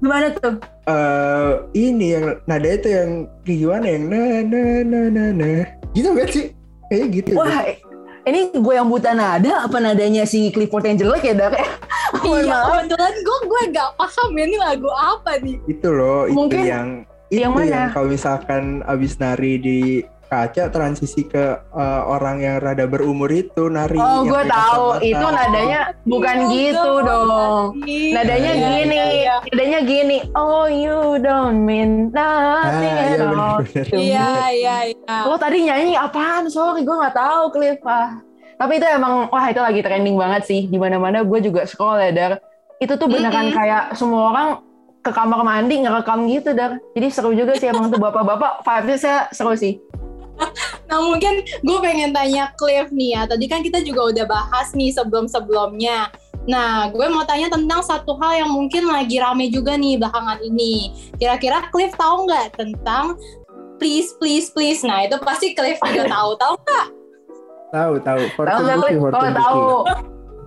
Gimana 0.00 0.30
tuh? 0.36 0.54
eh 0.84 1.52
ini 1.72 2.12
yang 2.12 2.36
nada 2.44 2.68
itu 2.68 2.92
yang 2.92 3.24
kayak 3.40 3.56
gimana 3.56 3.86
yang 3.88 4.04
na 4.12 4.20
na 4.44 4.62
na 4.84 5.00
na 5.08 5.24
na 5.32 5.50
gitu 5.96 6.12
gak 6.12 6.28
sih? 6.28 6.52
Kayaknya 6.92 7.06
gitu. 7.08 7.30
deh. 7.32 7.38
Wah, 7.40 7.64
ini 8.28 8.40
gue 8.52 8.74
yang 8.76 8.88
buta 8.92 9.16
nada 9.16 9.64
apa 9.64 9.80
nadanya 9.80 10.28
si 10.28 10.52
Clifford 10.52 10.84
yang 10.84 11.00
jelek 11.00 11.24
ya? 11.24 11.34
Mohon 12.20 12.44
Iya, 12.44 12.58
kebetulan 12.68 13.14
gue 13.16 13.38
gue 13.48 13.62
gak 13.72 13.90
paham 13.96 14.28
ya 14.36 14.44
ini 14.44 14.56
lagu 14.60 14.88
apa 14.92 15.40
nih. 15.40 15.56
itu 15.66 15.88
loh 15.88 16.28
Mungkin 16.28 16.60
itu 16.62 16.68
yang 16.68 16.88
yang 17.36 17.52
yang, 17.52 17.90
mana? 17.90 17.90
kalau 17.90 18.08
misalkan 18.08 18.62
abis 18.84 19.18
nari 19.18 19.54
di 19.56 19.80
kaca 20.24 20.66
transisi 20.66 21.22
ke 21.22 21.44
eh, 21.54 22.02
orang 22.02 22.40
yang 22.40 22.56
rada 22.58 22.84
berumur 22.84 23.28
itu 23.28 23.68
nari 23.68 23.94
Oh, 23.94 24.24
yang 24.24 24.26
gue 24.26 24.42
tahu. 24.44 24.86
Itu 24.98 25.26
nadanya 25.26 25.80
bukan 26.02 26.36
Iya, 26.40 26.50
gitu 26.50 26.90
dong. 27.00 27.26
dong. 27.28 27.64
Nadanya 27.86 28.52
Iya, 28.52 28.66
gini, 28.66 28.96
iya, 28.96 29.06
iya. 29.12 29.36
nadanya 29.44 29.80
gini. 29.84 30.18
Oh, 30.32 30.66
you 30.66 31.20
don't 31.20 31.62
mean 31.62 32.10
ah 32.12 32.66
nothing 32.66 32.90
iya 32.90 33.04
at 33.06 33.20
all. 33.22 33.58
Iya, 33.92 34.28
iya, 34.50 34.76
iya. 34.90 35.16
Lo 35.22 35.36
tadi 35.36 35.58
nyanyi 35.62 35.94
apaan? 35.94 36.48
Sorry, 36.48 36.82
gue 36.82 36.96
nggak 36.96 37.14
tahu, 37.14 37.42
Cliff. 37.50 37.78
Ah. 37.84 38.18
Tapi 38.54 38.78
itu 38.78 38.86
emang, 38.86 39.28
wah 39.28 39.46
itu 39.46 39.60
lagi 39.60 39.82
trending 39.82 40.14
banget 40.14 40.42
sih. 40.44 40.66
Di 40.66 40.78
mana-mana 40.78 41.22
gue 41.22 41.38
juga 41.38 41.62
scroll 41.62 42.00
ya, 42.00 42.10
Dar. 42.10 42.32
Itu 42.76 42.96
tuh 42.96 43.06
beneran 43.06 43.50
Mm-mm. 43.50 43.54
kayak 43.54 43.94
semua 43.94 44.34
orang 44.34 44.48
ke 45.04 45.12
kamar 45.12 45.44
mandi 45.44 45.84
ngerekam 45.84 46.24
gitu, 46.32 46.56
Dar. 46.56 46.80
Jadi 46.96 47.06
seru 47.12 47.36
juga 47.36 47.52
sih 47.60 47.68
emang 47.68 47.92
tuh 47.92 48.00
bapak-bapak. 48.00 48.64
Vibes-nya 48.64 48.98
saya 48.98 49.18
seru 49.30 49.52
sih. 49.54 49.76
Nah 50.84 51.00
mungkin 51.00 51.42
gue 51.42 51.78
pengen 51.80 52.12
tanya 52.14 52.54
Cliff 52.60 52.92
nih 52.92 53.18
ya. 53.18 53.22
Tadi 53.26 53.50
kan 53.50 53.64
kita 53.66 53.82
juga 53.82 54.14
udah 54.14 54.24
bahas 54.28 54.70
nih 54.76 54.92
sebelum-sebelumnya. 54.94 56.12
Nah, 56.44 56.92
gue 56.92 57.06
mau 57.08 57.24
tanya 57.24 57.48
tentang 57.48 57.80
satu 57.80 58.20
hal 58.20 58.44
yang 58.44 58.50
mungkin 58.52 58.84
lagi 58.84 59.16
rame 59.16 59.48
juga 59.48 59.80
nih 59.80 59.96
belakangan 59.96 60.44
ini. 60.44 60.92
Kira-kira 61.16 61.72
Cliff 61.72 61.96
tahu 61.96 62.28
nggak 62.28 62.60
tentang 62.60 63.16
please, 63.80 64.12
please, 64.20 64.52
please? 64.52 64.84
Nah, 64.84 65.08
itu 65.08 65.16
pasti 65.24 65.56
Cliff 65.56 65.80
juga 65.80 66.04
tahu. 66.14 66.30
Tahu 66.36 66.54
nggak? 66.62 66.86
tahu 67.74 67.92
tahu 67.98 68.20
Tahu? 68.28 68.62
Cookie, 68.62 68.98
Oh, 69.00 69.30
tahu. 69.34 69.62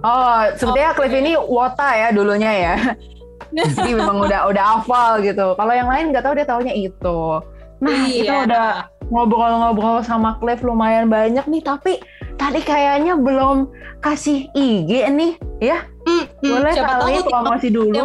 Oh, 0.06 0.40
sepertinya 0.54 0.92
Cliff 0.94 1.14
ini 1.18 1.34
wota 1.34 1.90
ya 1.98 2.08
dulunya 2.14 2.52
ya. 2.54 2.76
Jadi 3.54 3.92
memang 3.96 4.24
udah 4.24 4.50
udah 4.50 4.64
hafal 4.78 5.22
gitu. 5.22 5.56
Kalau 5.56 5.74
yang 5.74 5.88
lain 5.88 6.12
nggak 6.12 6.24
tahu 6.24 6.34
dia 6.36 6.48
taunya 6.48 6.74
itu. 6.74 7.20
Nah, 7.78 7.94
kita 8.10 8.34
Iya. 8.34 8.46
udah 8.50 8.68
ngobrol-ngobrol 9.08 10.02
sama 10.02 10.36
Cliff 10.42 10.66
lumayan 10.66 11.08
banyak 11.08 11.46
nih, 11.46 11.62
tapi 11.62 12.02
tadi 12.36 12.60
kayaknya 12.60 13.16
belum 13.16 13.70
kasih 14.02 14.50
IG 14.52 15.06
nih, 15.14 15.38
ya? 15.62 15.86
Hmm, 16.04 16.26
hmm, 16.42 16.52
Boleh 16.58 16.72
siapa 16.74 16.94
kali 17.00 17.14
tahu 17.22 17.30
promosi 17.30 17.68
dulu. 17.70 18.04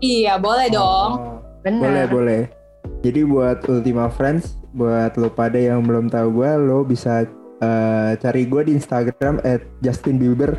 Iya, 0.00 0.40
boleh 0.40 0.66
dong. 0.72 1.10
Oh, 1.20 1.36
Bener. 1.60 1.84
boleh 1.84 2.04
boleh 2.08 2.42
jadi 3.04 3.24
buat 3.24 3.64
Ultima 3.68 4.08
Friends 4.08 4.56
buat 4.72 5.12
lo 5.18 5.28
pada 5.28 5.58
yang 5.60 5.84
belum 5.84 6.08
tahu 6.08 6.40
gue 6.40 6.50
lo 6.56 6.86
bisa 6.86 7.28
eh, 7.60 8.10
cari 8.16 8.48
gue 8.48 8.62
di 8.64 8.72
Instagram 8.76 9.44
at 9.44 9.60
Justin 9.84 10.16
Bieber 10.16 10.56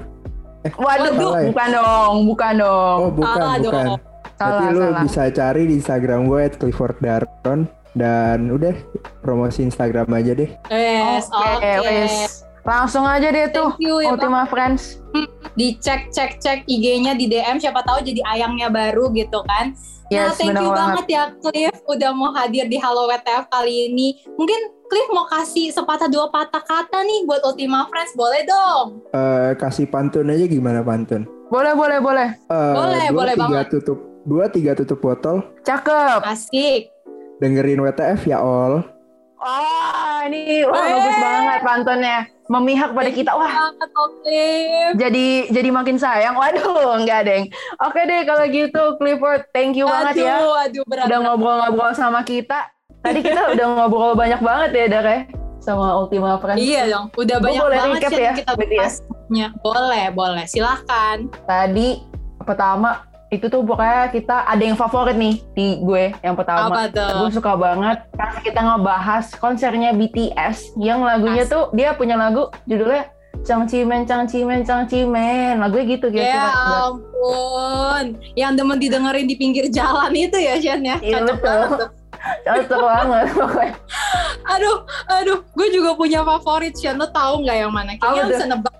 Waduh, 0.63 1.11
Salah 1.11 1.41
ya? 1.41 1.49
bukan 1.49 1.67
dong, 1.71 2.15
bukan 2.27 2.53
dong. 2.55 2.97
oh 2.99 3.11
bukan 3.11 3.33
Salah 3.33 3.57
bukan 3.57 3.85
dong. 3.87 3.99
Tapi 4.33 4.63
Salah, 4.63 4.71
lo 4.71 4.81
salah. 4.83 5.01
bisa 5.01 5.23
cari 5.29 5.61
di 5.63 5.73
Instagram 5.75 6.21
gue 6.25 6.39
at 6.41 6.53
Clifford 6.55 6.97
Daron 6.97 7.59
dan 7.91 8.49
udah 8.49 8.73
promosi 9.19 9.61
Instagram 9.61 10.09
aja 10.11 10.31
deh. 10.33 10.49
Yes, 10.67 11.27
oke. 11.27 11.71
wes. 11.81 12.41
Langsung 12.61 13.01
aja 13.03 13.25
deh 13.27 13.49
tuh, 13.49 13.73
you 13.77 13.97
ya, 13.97 14.13
Bang. 14.13 14.21
Ultima 14.21 14.45
Friends. 14.45 15.01
Dicek, 15.51 16.09
cek, 16.09 16.37
cek 16.37 16.59
IG-nya 16.63 17.13
di 17.13 17.25
DM. 17.25 17.57
Siapa 17.57 17.81
tahu 17.81 18.01
jadi 18.01 18.21
ayangnya 18.23 18.69
baru 18.69 19.09
gitu 19.11 19.41
kan. 19.43 19.73
nah, 20.07 20.29
Yes, 20.29 20.37
thank 20.37 20.53
you 20.53 20.69
banget. 20.69 20.77
banget 20.77 21.05
ya 21.07 21.23
Cliff 21.35 21.75
udah 21.83 22.11
mau 22.11 22.29
hadir 22.31 22.65
di 22.65 22.77
Halo 22.77 23.09
WTF 23.09 23.49
kali 23.49 23.89
ini. 23.89 24.07
Mungkin 24.31 24.61
Cliff 24.91 25.07
mau 25.09 25.23
kasih 25.23 25.71
sepatah 25.71 26.11
dua 26.11 26.27
patah 26.27 26.59
kata 26.59 26.99
nih 26.99 27.23
buat 27.23 27.39
Ultima 27.41 27.87
Friends, 27.87 28.11
boleh 28.11 28.43
dong? 28.43 28.99
Eh, 29.09 29.55
kasih 29.55 29.87
pantun 29.87 30.27
aja 30.27 30.43
gimana 30.43 30.83
pantun? 30.83 31.23
Boleh, 31.47 31.71
boleh, 31.71 31.99
boleh. 31.99 32.29
Eh, 32.43 32.73
Boleh, 32.73 33.05
dua, 33.05 33.15
boleh 33.15 33.33
tiga 33.33 33.47
banget. 33.47 33.67
tutup 33.71 33.97
dua 34.21 34.45
tiga 34.47 34.71
tutup 34.73 34.99
botol 34.99 35.39
Cakep. 35.63 36.19
Asik. 36.21 36.91
dengerin 37.39 37.79
WTF 37.79 38.27
ya 38.27 38.37
all. 38.37 38.83
Oh, 39.41 40.17
ini 40.23 40.61
wah 40.61 40.77
Eh. 40.77 40.93
bagus 40.93 41.17
banget 41.17 41.59
pantunnya. 41.63 42.17
Memihak 42.45 42.91
pada 42.91 43.09
kita. 43.09 43.31
Wah, 43.31 43.71
jadi 44.93 45.27
jadi 45.47 45.69
makin 45.71 45.95
sayang. 45.95 46.35
Waduh, 46.35 46.99
enggak 46.99 47.25
deng. 47.25 47.43
Oke 47.79 48.03
deh 48.03 48.21
kalau 48.21 48.43
gitu 48.45 48.83
Clifford, 48.99 49.47
thank 49.49 49.73
you 49.73 49.87
banget 49.87 50.21
ya. 50.21 50.37
Aduh, 50.37 50.53
aduh 50.53 50.83
berat. 50.83 51.07
Udah 51.07 51.19
ngobrol-ngobrol 51.23 51.91
sama 51.91 52.21
kita. 52.21 52.67
Tadi 53.01 53.19
kita 53.25 53.41
udah 53.57 53.65
ngobrol 53.75 54.13
banyak 54.13 54.41
banget 54.41 54.69
ya, 54.77 54.85
Dar 54.93 55.05
ya, 55.05 55.19
sama 55.57 55.97
Ultima 55.97 56.37
Friends. 56.37 56.61
Iya 56.61 56.81
dong, 56.89 57.05
udah 57.17 57.37
Gua 57.41 57.45
banyak 57.49 57.61
boleh 57.61 57.77
banget 57.77 57.97
recap 57.97 58.11
sih 58.13 58.21
ya, 58.21 58.33
kita 58.37 58.51
ya? 58.53 58.57
bahasnya. 58.61 59.47
Boleh, 59.65 60.05
boleh. 60.13 60.45
Silahkan. 60.45 61.17
Tadi 61.49 61.89
pertama 62.45 63.09
itu 63.31 63.47
tuh 63.47 63.63
pokoknya 63.63 64.11
kita 64.11 64.43
ada 64.43 64.59
yang 64.59 64.75
favorit 64.75 65.15
nih 65.15 65.39
di 65.55 65.79
gue 65.79 66.11
yang 66.19 66.35
pertama. 66.35 66.67
Apa 66.67 66.91
tuh? 66.91 67.25
Gue 67.25 67.29
suka 67.31 67.55
banget 67.55 68.03
karena 68.13 68.39
kita 68.43 68.59
ngebahas 68.59 69.25
konsernya 69.39 69.95
BTS 69.95 70.75
yang 70.75 70.99
lagunya 71.01 71.47
Asik. 71.47 71.55
tuh 71.55 71.63
dia 71.71 71.95
punya 71.95 72.19
lagu 72.19 72.51
judulnya 72.67 73.07
Chang 73.41 73.65
Cimen 73.65 74.03
Chang 74.03 74.27
Cimen 74.27 74.67
Chang 74.67 74.83
Cimen 74.85 75.63
lagunya 75.63 75.95
gitu 75.95 76.11
gitu. 76.11 76.21
Ya 76.21 76.51
ampun. 76.85 78.19
Yang 78.35 78.51
demen 78.59 78.77
didengerin 78.83 79.25
di 79.25 79.35
pinggir 79.39 79.65
jalan 79.71 80.11
itu 80.11 80.35
ya, 80.35 80.59
Shan 80.59 80.83
ya. 80.83 80.99
Iya, 80.99 81.23
Cocok 81.23 81.37
betul. 81.39 81.47
banget 81.47 81.69
tuh. 81.79 81.89
Cocok 82.45 82.81
banget 82.81 83.25
pokoknya. 83.33 83.73
Aduh, 84.57 84.77
aduh. 85.09 85.39
Gue 85.57 85.67
juga 85.73 85.97
punya 85.97 86.21
favorit, 86.21 86.73
Shan. 86.77 86.97
Lo 86.97 87.09
tahu 87.09 87.45
nggak 87.45 87.57
yang 87.65 87.73
mana? 87.73 87.97
Kayaknya 87.97 88.21
tuh? 88.21 88.29
bisa 88.29 88.45
nebak. 88.45 88.73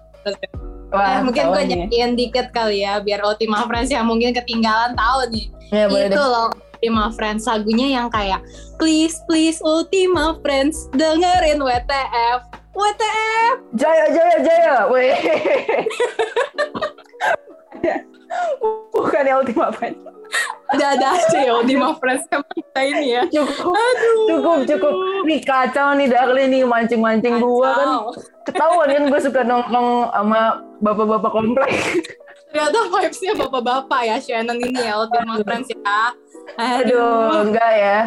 Wah, 0.91 1.17
eh, 1.17 1.19
mungkin 1.23 1.56
gue 1.56 1.62
nyanyiin 1.71 2.19
dikit 2.19 2.51
kali 2.51 2.84
ya, 2.84 2.99
biar 2.99 3.23
Ultima 3.23 3.63
Friends 3.63 3.89
yang 3.89 4.04
mungkin 4.04 4.36
ketinggalan 4.36 4.91
tahu 4.91 5.32
nih. 5.32 5.45
Ya, 5.71 5.88
itu 5.88 6.12
deh. 6.12 6.19
loh 6.19 6.51
Ultima 6.82 7.13
Friends 7.15 7.47
lagunya 7.47 7.88
yang 7.95 8.12
kayak 8.12 8.43
please 8.75 9.15
please 9.30 9.62
Ultima 9.63 10.36
Friends 10.43 10.91
dengerin 10.97 11.63
WTF 11.63 12.39
WTF 12.75 13.56
Jaya 13.77 14.06
Jaya 14.12 14.38
Jaya. 14.43 14.75
Weh. 14.91 15.15
Bukan 18.96 19.24
ya 19.28 19.36
Ultima 19.39 19.70
Friends. 19.74 20.00
udah 20.72 20.96
ada 20.96 21.20
aja 21.20 21.39
ya 21.44 21.52
Ultima 21.60 21.91
Friends 22.00 22.24
sama 22.32 22.48
kita 22.56 22.80
ini 22.88 23.20
ya 23.20 23.24
Cukup. 23.28 23.76
aduh 23.76 24.20
Cukup, 24.32 24.60
cukup. 24.63 24.94
Nih 25.28 25.39
kacau 25.44 25.91
nih 26.00 26.08
Darli 26.08 26.44
nih 26.48 26.63
mancing-mancing 26.63 27.44
gua 27.44 27.72
kan. 27.76 27.89
Ketahuan 28.48 28.88
kan 28.88 29.04
gue 29.12 29.20
suka 29.20 29.41
nongkrong 29.44 30.10
sama 30.15 30.63
bapak-bapak 30.80 31.32
komplek. 31.32 31.72
ternyata 32.52 32.84
vibesnya 32.91 33.32
bapak-bapak 33.39 34.02
ya 34.08 34.15
Shannon 34.20 34.60
ini 34.60 34.80
ya 34.84 35.00
Ultima 35.00 35.39
Friends 35.44 35.72
ya 35.72 36.12
Aduh, 36.60 37.48
enggak 37.48 37.72
ya. 37.76 38.00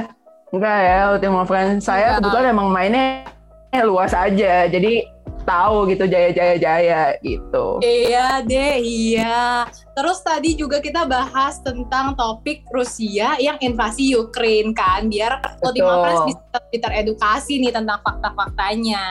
Enggak 0.52 0.78
ya 0.84 0.98
Ultima 1.16 1.42
Friends. 1.44 1.84
Saya 1.84 2.16
kebetulan 2.20 2.52
emang 2.52 2.68
mainnya 2.72 3.24
luas 3.84 4.12
aja. 4.16 4.68
Jadi 4.68 5.04
tahu 5.44 5.86
gitu 5.92 6.08
jaya-jaya 6.08 6.56
jaya 6.58 7.02
gitu. 7.20 7.78
Iya 7.84 8.42
deh, 8.42 8.80
iya. 8.80 9.68
Terus 9.94 10.18
tadi 10.24 10.58
juga 10.58 10.82
kita 10.82 11.06
bahas 11.06 11.62
tentang 11.62 12.18
topik 12.18 12.66
Rusia 12.74 13.38
yang 13.38 13.60
invasi 13.62 14.16
Ukraine 14.18 14.74
kan, 14.74 15.06
biar 15.06 15.38
Ultima 15.62 16.02
Friends 16.02 16.34
bisa 16.34 16.56
lebih 16.58 16.80
teredukasi 16.82 17.52
nih 17.62 17.72
tentang 17.72 18.02
fakta-faktanya. 18.02 19.04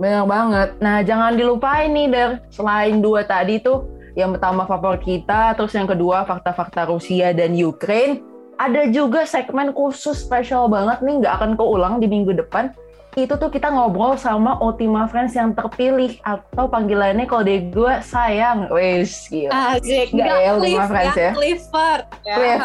Benar 0.00 0.24
banget. 0.24 0.68
Nah, 0.80 1.04
jangan 1.04 1.36
dilupain 1.36 1.92
nih, 1.92 2.08
Der. 2.08 2.30
Selain 2.48 3.04
dua 3.04 3.26
tadi 3.28 3.60
tuh, 3.60 3.84
yang 4.16 4.32
pertama 4.32 4.64
favorit 4.64 5.04
kita, 5.04 5.52
terus 5.58 5.76
yang 5.76 5.90
kedua 5.90 6.24
fakta-fakta 6.24 6.88
Rusia 6.88 7.36
dan 7.36 7.52
Ukraine, 7.52 8.24
ada 8.60 8.84
juga 8.92 9.24
segmen 9.24 9.72
khusus 9.72 10.20
spesial 10.20 10.68
banget 10.68 11.00
nih, 11.00 11.24
nggak 11.24 11.34
akan 11.40 11.52
keulang 11.56 11.94
di 11.96 12.06
minggu 12.08 12.36
depan, 12.36 12.72
itu 13.18 13.34
tuh 13.34 13.50
kita 13.50 13.74
ngobrol 13.74 14.14
sama 14.14 14.54
Ultima 14.62 15.10
Friends 15.10 15.34
yang 15.34 15.50
terpilih 15.50 16.14
atau 16.22 16.70
panggilannya 16.70 17.26
kalau 17.26 17.42
di 17.42 17.66
gue 17.74 17.94
sayang 18.06 18.70
wes 18.70 19.26
gitu. 19.26 19.50
Asik, 19.50 20.14
nggak 20.14 20.26
ya 20.30 20.50
Ultima 20.54 20.86
Friends 20.86 21.16
ya. 21.18 21.30
Clifford. 21.34 22.02
Ya, 22.22 22.36
Cliff. 22.38 22.60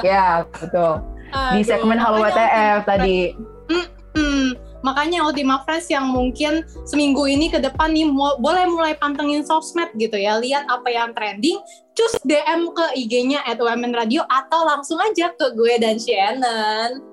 ya 0.00 0.26
betul. 0.48 0.92
Di 1.32 1.60
segmen 1.64 2.00
Halo 2.00 2.24
WTF 2.24 2.88
tadi. 2.88 3.36
Mm 3.68 3.86
-mm. 4.16 4.46
Makanya 4.82 5.22
Ultima 5.28 5.62
Friends 5.62 5.86
yang 5.92 6.08
mungkin 6.08 6.64
seminggu 6.88 7.28
ini 7.28 7.52
ke 7.52 7.60
depan 7.60 7.94
nih 7.94 8.08
boleh 8.16 8.64
mulai 8.66 8.96
pantengin 8.98 9.46
sosmed 9.46 9.92
gitu 9.94 10.18
ya, 10.18 10.40
lihat 10.42 10.66
apa 10.66 10.88
yang 10.90 11.14
trending, 11.14 11.60
cus 11.94 12.16
DM 12.26 12.72
ke 12.74 12.86
IG-nya 12.98 13.46
at 13.46 13.62
Radio 13.94 14.26
atau 14.26 14.66
langsung 14.66 14.98
aja 14.98 15.30
ke 15.36 15.54
gue 15.54 15.74
dan 15.78 16.00
Shannon. 16.00 17.11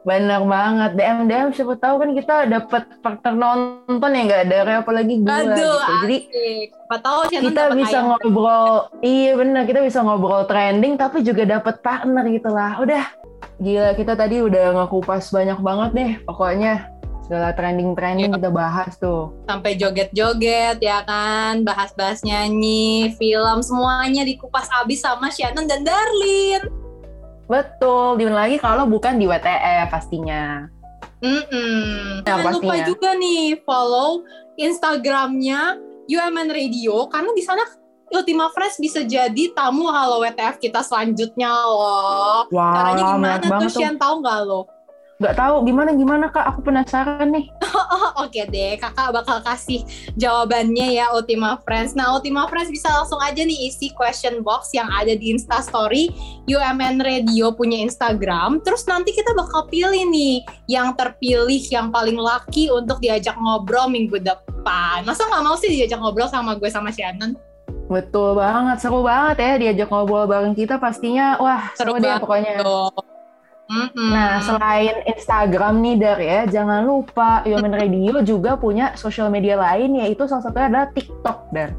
Bener 0.00 0.40
banget, 0.48 0.90
DM 0.96 1.28
DM 1.28 1.48
siapa 1.52 1.76
tahu 1.76 1.94
kan 2.00 2.10
kita 2.16 2.48
dapat 2.48 2.88
partner 3.04 3.34
nonton 3.36 4.10
ya 4.16 4.20
nggak 4.24 4.42
ada 4.48 4.80
apalagi 4.80 5.20
gue 5.20 5.28
Aduh, 5.28 5.52
gitu. 5.52 5.70
Jadi 6.00 6.16
siapa 6.72 6.96
tahu 7.04 7.18
kita 7.28 7.62
bisa 7.76 7.98
ayam. 8.00 8.16
ngobrol, 8.16 8.88
iya 9.04 9.36
bener 9.36 9.68
kita 9.68 9.84
bisa 9.84 10.00
ngobrol 10.00 10.48
trending 10.48 10.96
tapi 10.96 11.20
juga 11.20 11.44
dapat 11.44 11.84
partner 11.84 12.24
gitu 12.32 12.48
lah. 12.48 12.80
Udah 12.80 13.04
gila 13.60 13.92
kita 13.92 14.16
tadi 14.16 14.40
udah 14.40 14.72
ngekupas 14.72 15.28
banyak 15.36 15.60
banget 15.60 15.90
nih 15.92 16.10
pokoknya 16.24 16.88
segala 17.30 17.54
trending-trending 17.54 18.34
kita 18.34 18.50
bahas 18.50 18.98
tuh. 18.98 19.30
Sampai 19.46 19.78
joget-joget 19.78 20.82
ya 20.82 21.06
kan, 21.06 21.62
bahas-bahas 21.62 22.26
nyanyi, 22.26 23.14
film, 23.14 23.62
semuanya 23.62 24.26
dikupas 24.26 24.66
abis 24.82 25.06
sama 25.06 25.30
Shannon 25.30 25.70
dan 25.70 25.86
Darlin. 25.86 26.89
Betul, 27.50 28.22
di 28.22 28.30
mana 28.30 28.46
lagi 28.46 28.62
kalau 28.62 28.86
bukan 28.86 29.18
di 29.18 29.26
WTF 29.26 29.90
pastinya. 29.90 30.70
Mm 31.18 31.42
-mm. 31.50 32.22
Ya, 32.22 32.38
Jangan 32.38 32.52
lupa 32.62 32.74
juga 32.86 33.10
nih 33.18 33.58
follow 33.66 34.22
Instagramnya 34.54 35.76
UMN 36.06 36.48
Radio 36.48 37.10
karena 37.10 37.34
di 37.34 37.42
sana 37.42 37.66
Ultima 38.10 38.50
Fresh 38.50 38.78
bisa 38.82 39.02
jadi 39.06 39.54
tamu 39.54 39.86
Halo 39.90 40.22
WTF 40.22 40.62
kita 40.62 40.82
selanjutnya 40.86 41.50
loh. 41.50 42.46
Wow, 42.50 42.74
Caranya 42.74 43.04
gimana 43.14 43.46
tuh, 43.58 43.70
Sian 43.70 43.98
tahu 43.98 44.22
nggak 44.22 44.38
lo? 44.46 44.66
Nggak 45.20 45.36
tahu 45.36 45.68
gimana 45.68 45.92
gimana 45.92 46.32
kak? 46.32 46.48
Aku 46.48 46.64
penasaran 46.64 47.28
nih. 47.28 47.52
Oh, 47.76 48.08
oke 48.24 48.40
deh 48.48 48.80
kakak 48.80 49.12
bakal 49.12 49.44
kasih 49.44 49.84
jawabannya 50.16 50.96
ya 50.96 51.12
Ultima 51.12 51.60
Friends. 51.60 51.92
Nah 51.92 52.16
Ultima 52.16 52.48
Friends 52.48 52.72
bisa 52.72 52.88
langsung 52.88 53.20
aja 53.20 53.44
nih 53.44 53.68
isi 53.68 53.92
question 53.92 54.40
box 54.40 54.72
yang 54.72 54.88
ada 54.88 55.12
di 55.12 55.36
Insta 55.36 55.60
Story. 55.60 56.08
UMN 56.48 57.04
Radio 57.04 57.52
punya 57.52 57.84
Instagram. 57.84 58.64
Terus 58.64 58.88
nanti 58.88 59.12
kita 59.12 59.36
bakal 59.36 59.68
pilih 59.68 60.08
nih 60.08 60.40
yang 60.72 60.96
terpilih 60.96 61.60
yang 61.68 61.92
paling 61.92 62.16
laki 62.16 62.72
untuk 62.72 63.04
diajak 63.04 63.36
ngobrol 63.36 63.92
minggu 63.92 64.24
depan. 64.24 65.04
Masa 65.04 65.28
nggak 65.28 65.44
mau 65.44 65.54
sih 65.60 65.68
diajak 65.68 66.00
ngobrol 66.00 66.32
sama 66.32 66.56
gue 66.56 66.72
sama 66.72 66.88
Shannon? 66.88 67.36
Betul 67.90 68.38
banget, 68.38 68.78
seru 68.80 69.02
banget 69.02 69.36
ya 69.42 69.52
diajak 69.58 69.88
ngobrol 69.92 70.24
bareng 70.24 70.56
kita 70.56 70.80
pastinya. 70.80 71.36
Wah, 71.42 71.74
seru, 71.76 71.98
seru 71.98 72.06
deh 72.06 72.16
pokoknya. 72.22 72.62
Mm-hmm. 73.70 74.10
Nah, 74.10 74.42
selain 74.42 74.96
Instagram 75.06 75.78
nih 75.78 75.94
Dar 76.02 76.18
ya, 76.18 76.40
jangan 76.50 76.82
lupa 76.82 77.46
Yomen 77.46 77.70
Radio 77.70 78.18
juga 78.26 78.58
punya 78.58 78.98
sosial 78.98 79.30
media 79.30 79.54
lain 79.54 79.94
yaitu 80.02 80.26
salah 80.26 80.42
satunya 80.42 80.66
adalah 80.66 80.88
TikTok 80.90 81.38
Dar. 81.54 81.70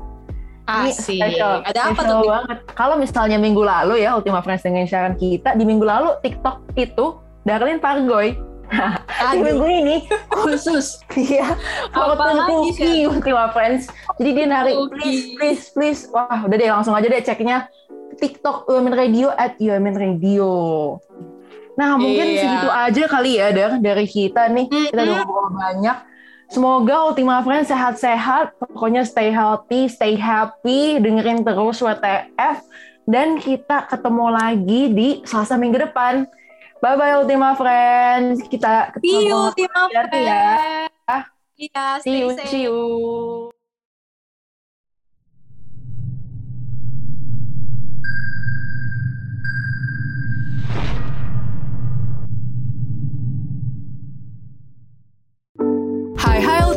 Asik. 0.71 1.19
Special, 1.19 1.67
Ada 1.67 1.91
apa 1.91 2.01
tuh? 2.07 2.23
banget. 2.23 2.57
Kalau 2.71 2.95
misalnya 2.95 3.35
minggu 3.35 3.59
lalu 3.59 4.07
ya 4.07 4.15
Ultima 4.15 4.39
Friends 4.39 4.63
dengan 4.63 4.87
syarat 4.87 5.19
kita 5.19 5.59
di 5.59 5.67
minggu 5.67 5.83
lalu 5.83 6.15
TikTok 6.23 6.63
itu 6.79 7.19
Darlin 7.43 7.83
Pargoy. 7.83 8.39
di 9.35 9.39
minggu 9.43 9.67
ini 9.67 10.07
khusus 10.47 11.03
dia 11.11 11.59
fortune 11.91 12.39
cookie 12.47 13.03
Ultima 13.03 13.51
Friends. 13.51 13.91
Jadi 14.15 14.29
dia 14.31 14.47
narik 14.47 14.79
please 14.95 15.35
please 15.35 15.63
please. 15.75 16.01
Wah 16.15 16.47
udah 16.47 16.55
deh 16.55 16.71
langsung 16.71 16.95
aja 16.95 17.11
deh 17.11 17.19
ceknya 17.19 17.67
TikTok 18.15 18.71
UMN 18.71 18.95
Radio 18.95 19.27
at 19.35 19.59
UMN 19.59 19.99
Radio. 19.99 20.49
Nah 21.75 21.95
mungkin 21.95 22.27
iya. 22.27 22.41
segitu 22.43 22.69
aja 22.69 23.03
kali 23.07 23.31
ya 23.39 23.47
dari, 23.51 23.77
dari 23.79 24.05
kita 24.07 24.51
nih. 24.51 24.65
Mm-hmm. 24.67 24.87
Kita 24.91 25.01
udah 25.01 25.15
ngobrol 25.23 25.49
banyak. 25.55 25.97
Semoga 26.51 26.95
Ultima 27.07 27.39
Friends 27.47 27.71
sehat-sehat. 27.71 28.59
Pokoknya 28.59 29.07
stay 29.07 29.31
healthy, 29.31 29.87
stay 29.87 30.19
happy. 30.19 30.99
Dengerin 30.99 31.47
terus 31.47 31.79
WTF. 31.79 32.59
Dan 33.07 33.39
kita 33.39 33.87
ketemu 33.87 34.25
lagi 34.27 34.81
di 34.91 35.09
Selasa 35.23 35.55
minggu 35.55 35.79
depan. 35.79 36.27
Bye-bye 36.83 37.23
Ultima 37.23 37.55
Friends. 37.55 38.43
Kita 38.51 38.91
ketemu 38.91 39.07
see 39.07 39.27
you, 39.31 39.37
Ultima 39.39 39.81
ya. 39.87 40.01
Friends. 40.11 40.27
Ya. 40.27 41.17
Iya, 41.61 41.85
see 42.01 42.15
you, 42.25 42.27
see 42.49 42.61
you. 42.65 43.50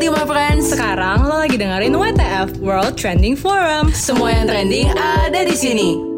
Ultima 0.05 0.29
Friends. 0.29 0.69
Sekarang 0.69 1.25
lo 1.25 1.40
lagi 1.40 1.57
dengerin 1.57 1.97
WTF 1.97 2.61
World 2.61 2.93
Trending 2.93 3.40
Forum. 3.40 3.88
Semua 3.97 4.37
yang 4.37 4.45
trending 4.45 4.93
ada 4.93 5.40
di 5.49 5.57
sini. 5.57 6.13